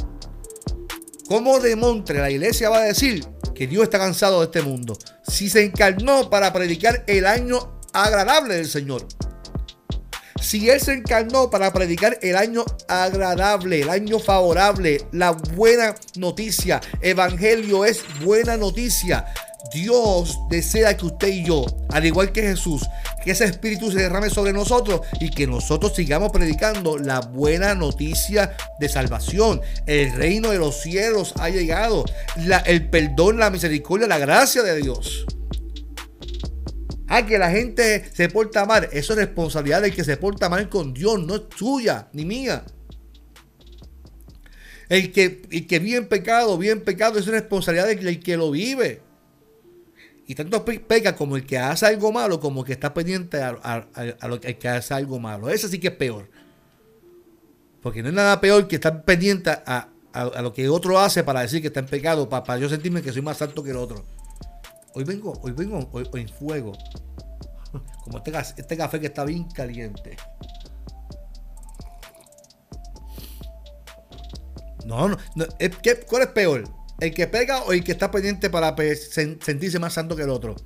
¿Cómo 1.29 1.61
de 1.61 1.77
montre 1.77 2.19
la 2.19 2.31
iglesia 2.31 2.71
va 2.71 2.79
a 2.79 2.85
decir 2.85 3.25
que 3.55 3.67
Dios 3.67 3.85
está 3.85 3.99
cansado 3.99 4.41
de 4.41 4.47
este 4.47 4.63
mundo? 4.63 4.99
Si 5.27 5.49
se 5.49 5.65
encarnó 5.65 6.29
para 6.29 6.53
predicar 6.53 7.05
el 7.07 7.27
año 7.27 7.81
agradable 7.93 8.57
del 8.57 8.69
Señor. 8.69 9.07
Si 10.41 10.69
Él 10.69 10.81
se 10.81 10.93
encarnó 10.93 11.51
para 11.51 11.73
predicar 11.73 12.19
el 12.23 12.37
año 12.37 12.65
agradable, 12.89 13.81
el 13.81 13.91
año 13.91 14.19
favorable, 14.19 15.07
la 15.13 15.33
buena 15.33 15.95
noticia. 16.17 16.81
Evangelio 17.01 17.85
es 17.85 18.03
buena 18.23 18.57
noticia. 18.57 19.25
Dios 19.73 20.39
desea 20.49 20.97
que 20.97 21.07
usted 21.07 21.29
y 21.29 21.45
yo, 21.45 21.65
al 21.91 22.07
igual 22.07 22.33
que 22.33 22.43
Jesús, 22.43 22.83
que 23.25 23.33
ese 23.33 23.45
espíritu 23.45 23.91
se 23.91 23.99
derrame 23.99 24.31
sobre 24.31 24.53
nosotros 24.53 25.01
y 25.21 25.31
que 25.31 25.47
nosotros 25.47 25.95
sigamos 25.95 26.33
predicando 26.33 26.99
la 26.99 27.21
buena 27.21 27.75
noticia 27.75 28.57
de 28.79 28.89
salvación. 28.89 29.61
El 29.87 30.13
reino 30.13 30.51
de 30.51 30.59
los 30.59 30.81
cielos 30.81 31.35
ha 31.39 31.49
llegado. 31.49 32.05
el 32.67 32.89
perdón, 32.89 33.39
la 33.39 33.51
misericordia, 33.51 34.07
la 34.07 34.19
gracia 34.19 34.63
de 34.63 34.77
Dios. 34.77 35.27
Ah, 37.09 37.25
que 37.25 37.39
la 37.39 37.51
gente 37.51 38.05
se 38.13 38.29
porta 38.29 38.67
mal. 38.67 38.89
Eso 38.93 39.13
es 39.13 39.19
responsabilidad 39.19 39.83
del 39.83 39.95
que 39.95 40.05
se 40.05 40.17
porta 40.17 40.49
mal 40.49 40.69
con 40.69 40.93
Dios, 40.93 41.21
no 41.23 41.37
es 41.37 41.49
tuya 41.49 42.09
ni 42.13 42.25
mía. 42.25 42.65
El 44.89 45.13
que, 45.13 45.43
el 45.51 45.67
que 45.67 45.79
vive 45.79 45.99
en 45.99 46.09
pecado, 46.09 46.57
vive 46.59 46.73
en 46.73 46.85
pecado, 46.85 47.19
es 47.19 47.27
responsabilidad 47.27 47.87
del 47.87 48.21
que 48.21 48.37
lo 48.37 48.51
vive. 48.51 49.06
Y 50.29 50.35
tanto 50.35 50.65
peca 50.65 51.15
como 51.15 51.37
el 51.37 51.47
que 51.47 51.57
hace 51.57 51.87
algo 51.87 52.11
malo, 52.11 52.41
como 52.41 52.65
que 52.65 52.73
está 52.73 52.93
pendiente 52.93 53.41
a, 53.41 53.87
lo 54.29 54.41
que, 54.41 54.49
el 54.49 54.59
que 54.59 54.69
hace 54.69 54.93
algo 54.93 55.21
malo. 55.21 55.49
Ese 55.49 55.69
sí 55.69 55.79
que 55.79 55.89
es 55.89 55.95
peor. 55.95 56.29
Porque 57.81 58.03
no 58.03 58.09
es 58.09 58.15
nada 58.15 58.41
peor 58.41 58.67
que 58.67 58.75
estar 58.75 59.05
pendiente 59.05 59.51
a, 59.51 59.89
lo 60.43 60.53
que 60.53 60.69
otro 60.69 60.99
hace 60.99 61.23
para 61.23 61.43
decir 61.43 61.61
que 61.61 61.69
está 61.69 61.79
en 61.79 61.87
pecado, 61.87 62.29
para, 62.29 62.59
yo 62.59 62.69
sentirme 62.69 63.03
que 63.03 63.13
soy 63.13 63.23
más 63.23 63.41
alto 63.41 63.63
que 63.63 63.71
el 63.71 63.77
otro. 63.77 64.05
Hoy 64.95 65.05
vengo, 65.05 65.39
hoy 65.43 65.53
vengo 65.53 65.89
hoy, 65.93 66.09
en 66.15 66.29
fuego. 66.29 66.73
Como 68.03 68.19
este, 68.19 68.33
este 68.57 68.77
café 68.77 68.99
que 68.99 69.07
está 69.07 69.25
bien 69.25 69.45
caliente. 69.45 70.17
No, 74.85 75.09
no. 75.09 75.17
no, 75.37 75.47
¿Cuál 76.09 76.23
es 76.23 76.29
peor? 76.29 76.65
¿El 77.01 77.13
que 77.13 77.27
pega 77.27 77.63
o 77.63 77.73
el 77.73 77.85
que 77.85 77.93
está 77.93 78.11
pendiente 78.11 78.49
para 78.49 78.75
sentirse 78.77 79.79
más 79.79 79.95
santo 79.95 80.17
que 80.17 80.23
el 80.23 80.31
otro? 80.31 80.57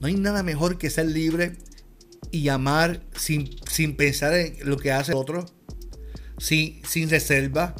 No 0.00 0.08
hay 0.08 0.14
nada 0.14 0.42
mejor 0.42 0.76
que 0.76 0.90
ser 0.90 1.06
libre 1.06 1.56
y 2.30 2.48
amar 2.48 3.02
sin, 3.16 3.56
sin 3.70 3.96
pensar 3.96 4.34
en 4.34 4.56
lo 4.68 4.76
que 4.76 4.92
hace 4.92 5.12
el 5.12 5.18
otro, 5.18 5.46
sin, 6.38 6.84
sin 6.84 7.08
reserva, 7.08 7.74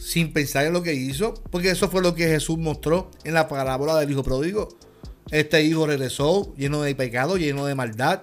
sin 0.00 0.32
pensar 0.32 0.66
en 0.66 0.72
lo 0.72 0.82
que 0.82 0.94
hizo, 0.94 1.34
porque 1.50 1.70
eso 1.70 1.88
fue 1.88 2.02
lo 2.02 2.14
que 2.14 2.26
Jesús 2.26 2.58
mostró 2.58 3.10
en 3.24 3.34
la 3.34 3.46
parábola 3.46 3.96
del 3.98 4.10
hijo 4.10 4.24
pródigo. 4.24 4.76
Este 5.30 5.62
hijo 5.62 5.86
regresó 5.86 6.54
lleno 6.56 6.82
de 6.82 6.94
pecado, 6.94 7.36
lleno 7.36 7.66
de 7.66 7.74
maldad, 7.74 8.22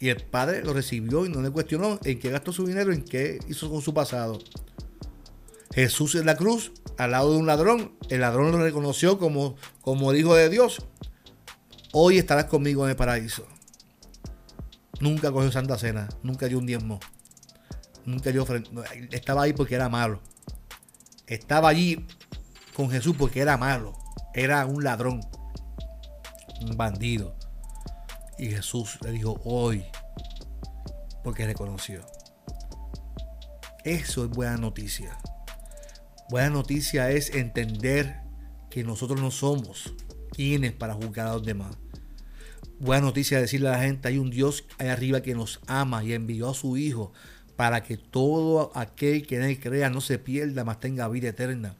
y 0.00 0.10
el 0.10 0.22
padre 0.22 0.62
lo 0.62 0.74
recibió 0.74 1.24
y 1.24 1.30
no 1.30 1.40
le 1.40 1.50
cuestionó 1.50 1.98
en 2.04 2.18
qué 2.18 2.30
gastó 2.30 2.52
su 2.52 2.66
dinero, 2.66 2.92
en 2.92 3.04
qué 3.04 3.38
hizo 3.48 3.70
con 3.70 3.80
su 3.80 3.94
pasado. 3.94 4.38
Jesús 5.74 6.14
en 6.14 6.26
la 6.26 6.36
cruz, 6.36 6.70
al 6.98 7.10
lado 7.10 7.32
de 7.32 7.38
un 7.38 7.46
ladrón, 7.46 7.96
el 8.08 8.20
ladrón 8.20 8.52
lo 8.52 8.58
reconoció 8.58 9.18
como, 9.18 9.56
como 9.80 10.12
el 10.12 10.18
hijo 10.18 10.36
de 10.36 10.48
Dios. 10.48 10.86
Hoy 11.92 12.18
estarás 12.18 12.44
conmigo 12.44 12.84
en 12.84 12.90
el 12.90 12.96
paraíso. 12.96 13.44
Nunca 15.00 15.32
cogió 15.32 15.50
Santa 15.50 15.76
Cena, 15.76 16.08
nunca 16.22 16.46
dio 16.46 16.58
un 16.58 16.66
diezmo. 16.66 17.00
Nunca 18.04 18.30
dio 18.30 18.46
Estaba 19.10 19.42
ahí 19.42 19.52
porque 19.52 19.74
era 19.74 19.88
malo. 19.88 20.20
Estaba 21.26 21.70
allí 21.70 22.06
con 22.74 22.88
Jesús 22.88 23.16
porque 23.18 23.40
era 23.40 23.56
malo. 23.56 23.98
Era 24.32 24.66
un 24.66 24.84
ladrón. 24.84 25.20
Un 26.60 26.76
bandido. 26.76 27.34
Y 28.38 28.46
Jesús 28.50 28.98
le 29.02 29.10
dijo 29.10 29.40
hoy. 29.44 29.84
Porque 31.24 31.46
reconoció. 31.46 32.02
Eso 33.82 34.24
es 34.24 34.30
buena 34.30 34.56
noticia. 34.56 35.18
Buena 36.30 36.50
noticia 36.50 37.10
es 37.10 37.34
entender 37.34 38.22
que 38.70 38.82
nosotros 38.82 39.20
no 39.20 39.30
somos 39.30 39.94
quienes 40.32 40.72
para 40.72 40.94
juzgar 40.94 41.26
a 41.26 41.34
los 41.34 41.44
demás. 41.44 41.76
Buena 42.80 43.02
noticia 43.02 43.38
es 43.38 43.42
decirle 43.42 43.68
a 43.68 43.72
la 43.72 43.80
gente, 43.80 44.08
hay 44.08 44.18
un 44.18 44.30
Dios 44.30 44.64
ahí 44.78 44.88
arriba 44.88 45.20
que 45.20 45.34
nos 45.34 45.60
ama 45.66 46.02
y 46.02 46.14
envió 46.14 46.50
a 46.50 46.54
su 46.54 46.76
Hijo 46.78 47.12
para 47.56 47.82
que 47.82 47.98
todo 47.98 48.72
aquel 48.74 49.26
que 49.26 49.36
en 49.36 49.42
él 49.42 49.60
crea 49.60 49.90
no 49.90 50.00
se 50.00 50.18
pierda, 50.18 50.64
mas 50.64 50.80
tenga 50.80 51.08
vida 51.08 51.28
eterna. 51.28 51.76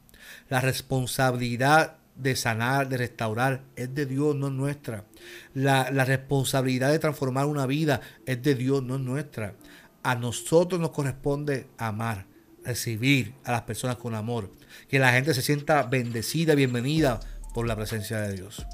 La 0.47 0.61
responsabilidad 0.61 1.97
de 2.15 2.35
sanar, 2.35 2.87
de 2.87 2.97
restaurar, 2.97 3.63
es 3.75 3.93
de 3.93 4.05
Dios, 4.05 4.35
no 4.35 4.47
es 4.47 4.53
nuestra. 4.53 5.05
La, 5.53 5.89
la 5.91 6.05
responsabilidad 6.05 6.91
de 6.91 6.99
transformar 6.99 7.47
una 7.47 7.65
vida 7.65 7.99
es 8.27 8.41
de 8.41 8.53
Dios, 8.53 8.83
no 8.83 8.95
es 8.95 9.01
nuestra. 9.01 9.55
A 10.03 10.15
nosotros 10.15 10.79
nos 10.79 10.91
corresponde 10.91 11.67
amar, 11.77 12.27
recibir 12.65 13.33
a 13.43 13.51
las 13.51 13.61
personas 13.61 13.97
con 13.97 14.15
amor. 14.15 14.51
Que 14.89 14.99
la 14.99 15.11
gente 15.13 15.33
se 15.33 15.41
sienta 15.41 15.83
bendecida, 15.83 16.55
bienvenida 16.55 17.19
por 17.53 17.67
la 17.67 17.75
presencia 17.75 18.19
de 18.19 18.33
Dios. 18.33 18.65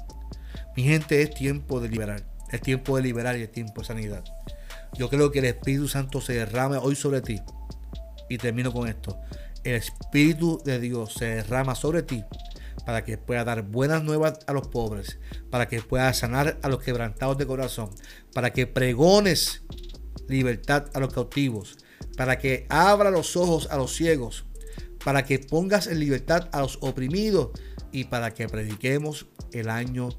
Mi 0.76 0.84
gente, 0.84 1.22
es 1.22 1.34
tiempo 1.34 1.80
de 1.80 1.88
liberar. 1.88 2.24
Es 2.50 2.60
tiempo 2.60 2.96
de 2.96 3.02
liberar 3.02 3.38
y 3.38 3.42
es 3.42 3.52
tiempo 3.52 3.82
de 3.82 3.86
sanidad. 3.86 4.24
Yo 4.94 5.08
creo 5.08 5.30
que 5.30 5.38
el 5.38 5.46
Espíritu 5.46 5.88
Santo 5.88 6.20
se 6.20 6.34
derrama 6.34 6.80
hoy 6.80 6.96
sobre 6.96 7.20
ti. 7.20 7.40
Y 8.28 8.38
termino 8.38 8.72
con 8.72 8.88
esto. 8.88 9.18
El 9.64 9.74
Espíritu 9.74 10.60
de 10.64 10.80
Dios 10.80 11.14
se 11.14 11.26
derrama 11.26 11.74
sobre 11.74 12.02
ti 12.02 12.24
para 12.84 13.04
que 13.04 13.18
pueda 13.18 13.44
dar 13.44 13.62
buenas 13.62 14.02
nuevas 14.02 14.40
a 14.46 14.52
los 14.52 14.68
pobres, 14.68 15.18
para 15.50 15.68
que 15.68 15.80
pueda 15.82 16.12
sanar 16.14 16.58
a 16.62 16.68
los 16.68 16.82
quebrantados 16.82 17.38
de 17.38 17.46
corazón, 17.46 17.90
para 18.34 18.52
que 18.52 18.66
pregones 18.66 19.62
libertad 20.28 20.86
a 20.94 21.00
los 21.00 21.12
cautivos, 21.12 21.78
para 22.16 22.38
que 22.38 22.66
abra 22.68 23.10
los 23.10 23.36
ojos 23.36 23.68
a 23.70 23.76
los 23.76 23.94
ciegos, 23.94 24.44
para 25.04 25.24
que 25.24 25.38
pongas 25.38 25.86
en 25.86 25.98
libertad 25.98 26.48
a 26.52 26.60
los 26.60 26.78
oprimidos 26.80 27.50
y 27.90 28.04
para 28.04 28.34
que 28.34 28.48
prediquemos 28.48 29.26
el 29.52 29.68
año 29.68 30.10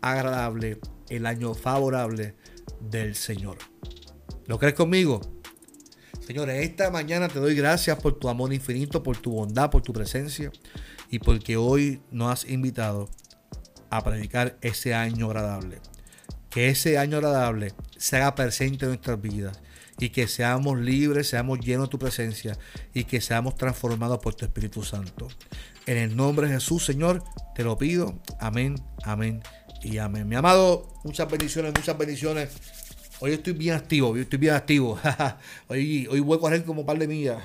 agradable, 0.00 0.78
el 1.08 1.26
año 1.26 1.54
favorable 1.54 2.34
del 2.80 3.14
Señor. 3.14 3.58
¿Lo 4.46 4.58
crees 4.58 4.74
conmigo? 4.74 5.20
Señores, 6.26 6.62
esta 6.62 6.90
mañana 6.90 7.28
te 7.28 7.38
doy 7.38 7.54
gracias 7.54 7.98
por 8.00 8.18
tu 8.18 8.28
amor 8.28 8.52
infinito, 8.52 9.02
por 9.02 9.16
tu 9.16 9.32
bondad, 9.32 9.70
por 9.70 9.82
tu 9.82 9.92
presencia 9.92 10.52
y 11.10 11.18
porque 11.18 11.56
hoy 11.56 12.02
nos 12.10 12.32
has 12.32 12.50
invitado 12.50 13.08
a 13.90 14.04
predicar 14.04 14.58
ese 14.60 14.94
año 14.94 15.26
agradable. 15.26 15.80
Que 16.50 16.68
ese 16.68 16.98
año 16.98 17.16
agradable 17.16 17.72
se 17.96 18.16
haga 18.16 18.34
presente 18.34 18.84
en 18.84 18.90
nuestras 18.90 19.20
vidas 19.20 19.58
y 19.98 20.10
que 20.10 20.28
seamos 20.28 20.78
libres, 20.78 21.28
seamos 21.28 21.60
llenos 21.60 21.88
de 21.88 21.90
tu 21.90 21.98
presencia 21.98 22.56
y 22.94 23.04
que 23.04 23.20
seamos 23.20 23.56
transformados 23.56 24.18
por 24.18 24.34
tu 24.34 24.44
Espíritu 24.44 24.82
Santo. 24.82 25.28
En 25.86 25.96
el 25.96 26.16
nombre 26.16 26.46
de 26.46 26.54
Jesús, 26.54 26.84
Señor, 26.84 27.22
te 27.54 27.64
lo 27.64 27.76
pido. 27.78 28.18
Amén, 28.38 28.76
amén 29.02 29.42
y 29.82 29.98
amén. 29.98 30.28
Mi 30.28 30.36
amado, 30.36 30.88
muchas 31.04 31.30
bendiciones, 31.30 31.72
muchas 31.74 31.96
bendiciones. 31.98 32.50
Hoy 33.20 33.32
estoy 33.32 33.52
bien 33.54 33.74
activo, 33.74 34.10
hoy 34.10 34.20
estoy 34.20 34.38
bien 34.38 34.54
activo. 34.54 34.98
hoy, 35.68 36.06
hoy 36.06 36.20
voy 36.20 36.36
a 36.36 36.40
correr 36.40 36.64
como 36.64 36.82
un 36.82 36.86
par 36.86 36.98
de 36.98 37.08
millas. 37.08 37.42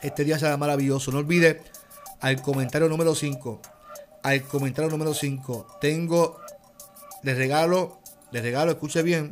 Este 0.00 0.24
día 0.24 0.38
será 0.38 0.56
maravilloso. 0.56 1.12
No 1.12 1.18
olvides 1.18 1.58
al 2.20 2.40
comentario 2.42 2.88
número 2.88 3.14
5. 3.14 3.60
Al 4.22 4.42
comentario 4.42 4.90
número 4.90 5.14
5. 5.14 5.78
Tengo 5.80 6.40
de 7.22 7.34
regalo, 7.34 8.01
de 8.32 8.40
regalo, 8.40 8.72
escuche 8.72 9.02
bien. 9.02 9.30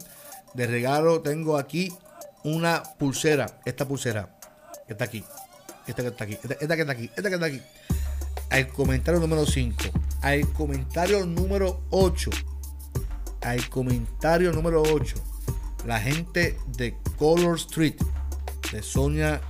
De 0.55 0.67
regalo 0.67 1.21
tengo 1.23 1.57
aquí 1.57 1.93
una 2.45 2.83
pulsera. 2.99 3.61
Esta 3.65 3.87
pulsera. 3.87 4.39
Que 4.87 4.93
está 4.93 5.05
aquí. 5.05 5.25
Esta 5.87 6.03
que 6.03 6.09
está 6.09 6.25
aquí. 6.25 6.35
Esta, 6.35 6.77
que 6.77 6.83
está 6.83 6.93
aquí. 6.93 7.11
Esta 7.17 7.29
que 7.29 7.35
está 7.35 7.47
aquí. 7.47 7.63
Al 8.51 8.69
comentario 8.69 9.21
número 9.21 9.47
5. 9.47 9.77
Al 10.23 10.53
comentario 10.53 11.25
número 11.25 11.83
8. 11.91 12.31
Al 13.43 13.69
comentario 13.69 14.53
número 14.53 14.83
8. 14.83 15.15
La 15.87 15.99
gente 15.99 16.59
de 16.77 16.97
Color 17.17 17.57
Street. 17.57 17.97
De 18.73 18.83
Sonia 18.83 19.41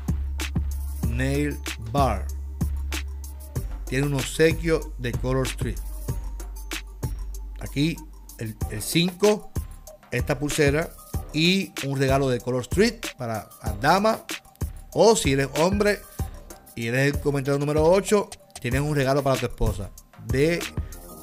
Nail 1.08 1.58
Bar. 1.90 2.26
Tiene 3.86 4.06
un 4.06 4.14
obsequio 4.14 4.92
de 4.98 5.12
Color 5.12 5.46
Street. 5.46 5.78
Aquí 7.60 7.96
el 8.40 8.82
5, 8.82 9.52
esta 10.10 10.38
pulsera 10.38 10.90
y 11.32 11.72
un 11.86 11.98
regalo 11.98 12.28
de 12.28 12.40
Color 12.40 12.62
Street 12.62 12.94
para 13.16 13.48
la 13.62 13.72
dama. 13.80 14.24
O 14.92 15.14
si 15.14 15.32
eres 15.32 15.48
hombre 15.58 16.00
y 16.74 16.88
eres 16.88 17.14
el 17.14 17.20
comentario 17.20 17.58
número 17.58 17.84
8, 17.84 18.28
tienes 18.60 18.80
un 18.80 18.94
regalo 18.94 19.22
para 19.22 19.38
tu 19.38 19.46
esposa 19.46 19.90
de 20.26 20.60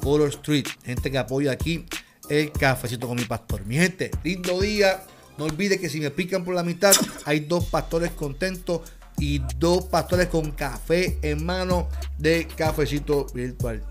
Color 0.02 0.30
Street. 0.30 0.66
Gente 0.84 1.10
que 1.10 1.18
apoya 1.18 1.52
aquí 1.52 1.84
el 2.30 2.50
cafecito 2.52 3.06
con 3.06 3.16
mi 3.16 3.24
pastor. 3.24 3.66
Mi 3.66 3.76
gente, 3.76 4.10
lindo 4.24 4.60
día. 4.60 5.02
No 5.36 5.44
olvides 5.44 5.78
que 5.78 5.88
si 5.88 6.00
me 6.00 6.10
pican 6.10 6.44
por 6.44 6.54
la 6.54 6.64
mitad, 6.64 6.92
hay 7.24 7.40
dos 7.40 7.66
pastores 7.66 8.10
contentos 8.10 8.80
y 9.18 9.40
dos 9.56 9.84
pastores 9.84 10.28
con 10.28 10.50
café 10.52 11.18
en 11.22 11.44
mano 11.44 11.88
de 12.18 12.46
Cafecito 12.46 13.26
Virtual 13.32 13.82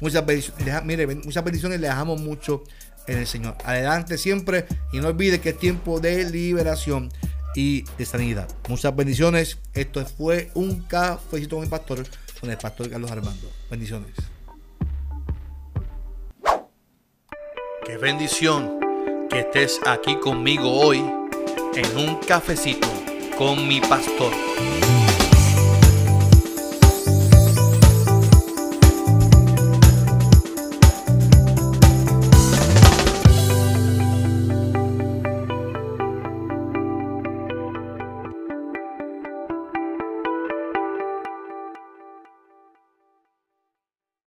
Muchas 0.00 0.24
bendiciones, 0.24 0.84
mire, 0.84 1.06
muchas 1.06 1.44
bendiciones, 1.44 1.80
le 1.80 1.88
dejamos 1.88 2.20
mucho 2.20 2.64
en 3.06 3.18
el 3.18 3.26
Señor. 3.26 3.56
Adelante 3.64 4.18
siempre 4.18 4.66
y 4.92 4.98
no 4.98 5.08
olvide 5.08 5.40
que 5.40 5.50
es 5.50 5.58
tiempo 5.58 6.00
de 6.00 6.30
liberación 6.30 7.10
y 7.54 7.84
de 7.98 8.06
sanidad. 8.06 8.48
Muchas 8.68 8.94
bendiciones. 8.94 9.58
Esto 9.74 10.04
fue 10.06 10.50
un 10.54 10.82
cafecito 10.82 11.56
con 11.56 11.64
el 11.64 11.70
pastor, 11.70 12.06
con 12.40 12.50
el 12.50 12.56
pastor 12.56 12.88
Carlos 12.90 13.10
Armando. 13.10 13.50
Bendiciones. 13.70 14.12
Qué 17.84 17.96
bendición 17.96 18.78
que 19.28 19.40
estés 19.40 19.80
aquí 19.86 20.16
conmigo 20.20 20.70
hoy 20.70 20.98
en 21.74 21.96
un 21.96 22.16
cafecito 22.20 22.88
con 23.36 23.66
mi 23.66 23.80
pastor. 23.80 24.32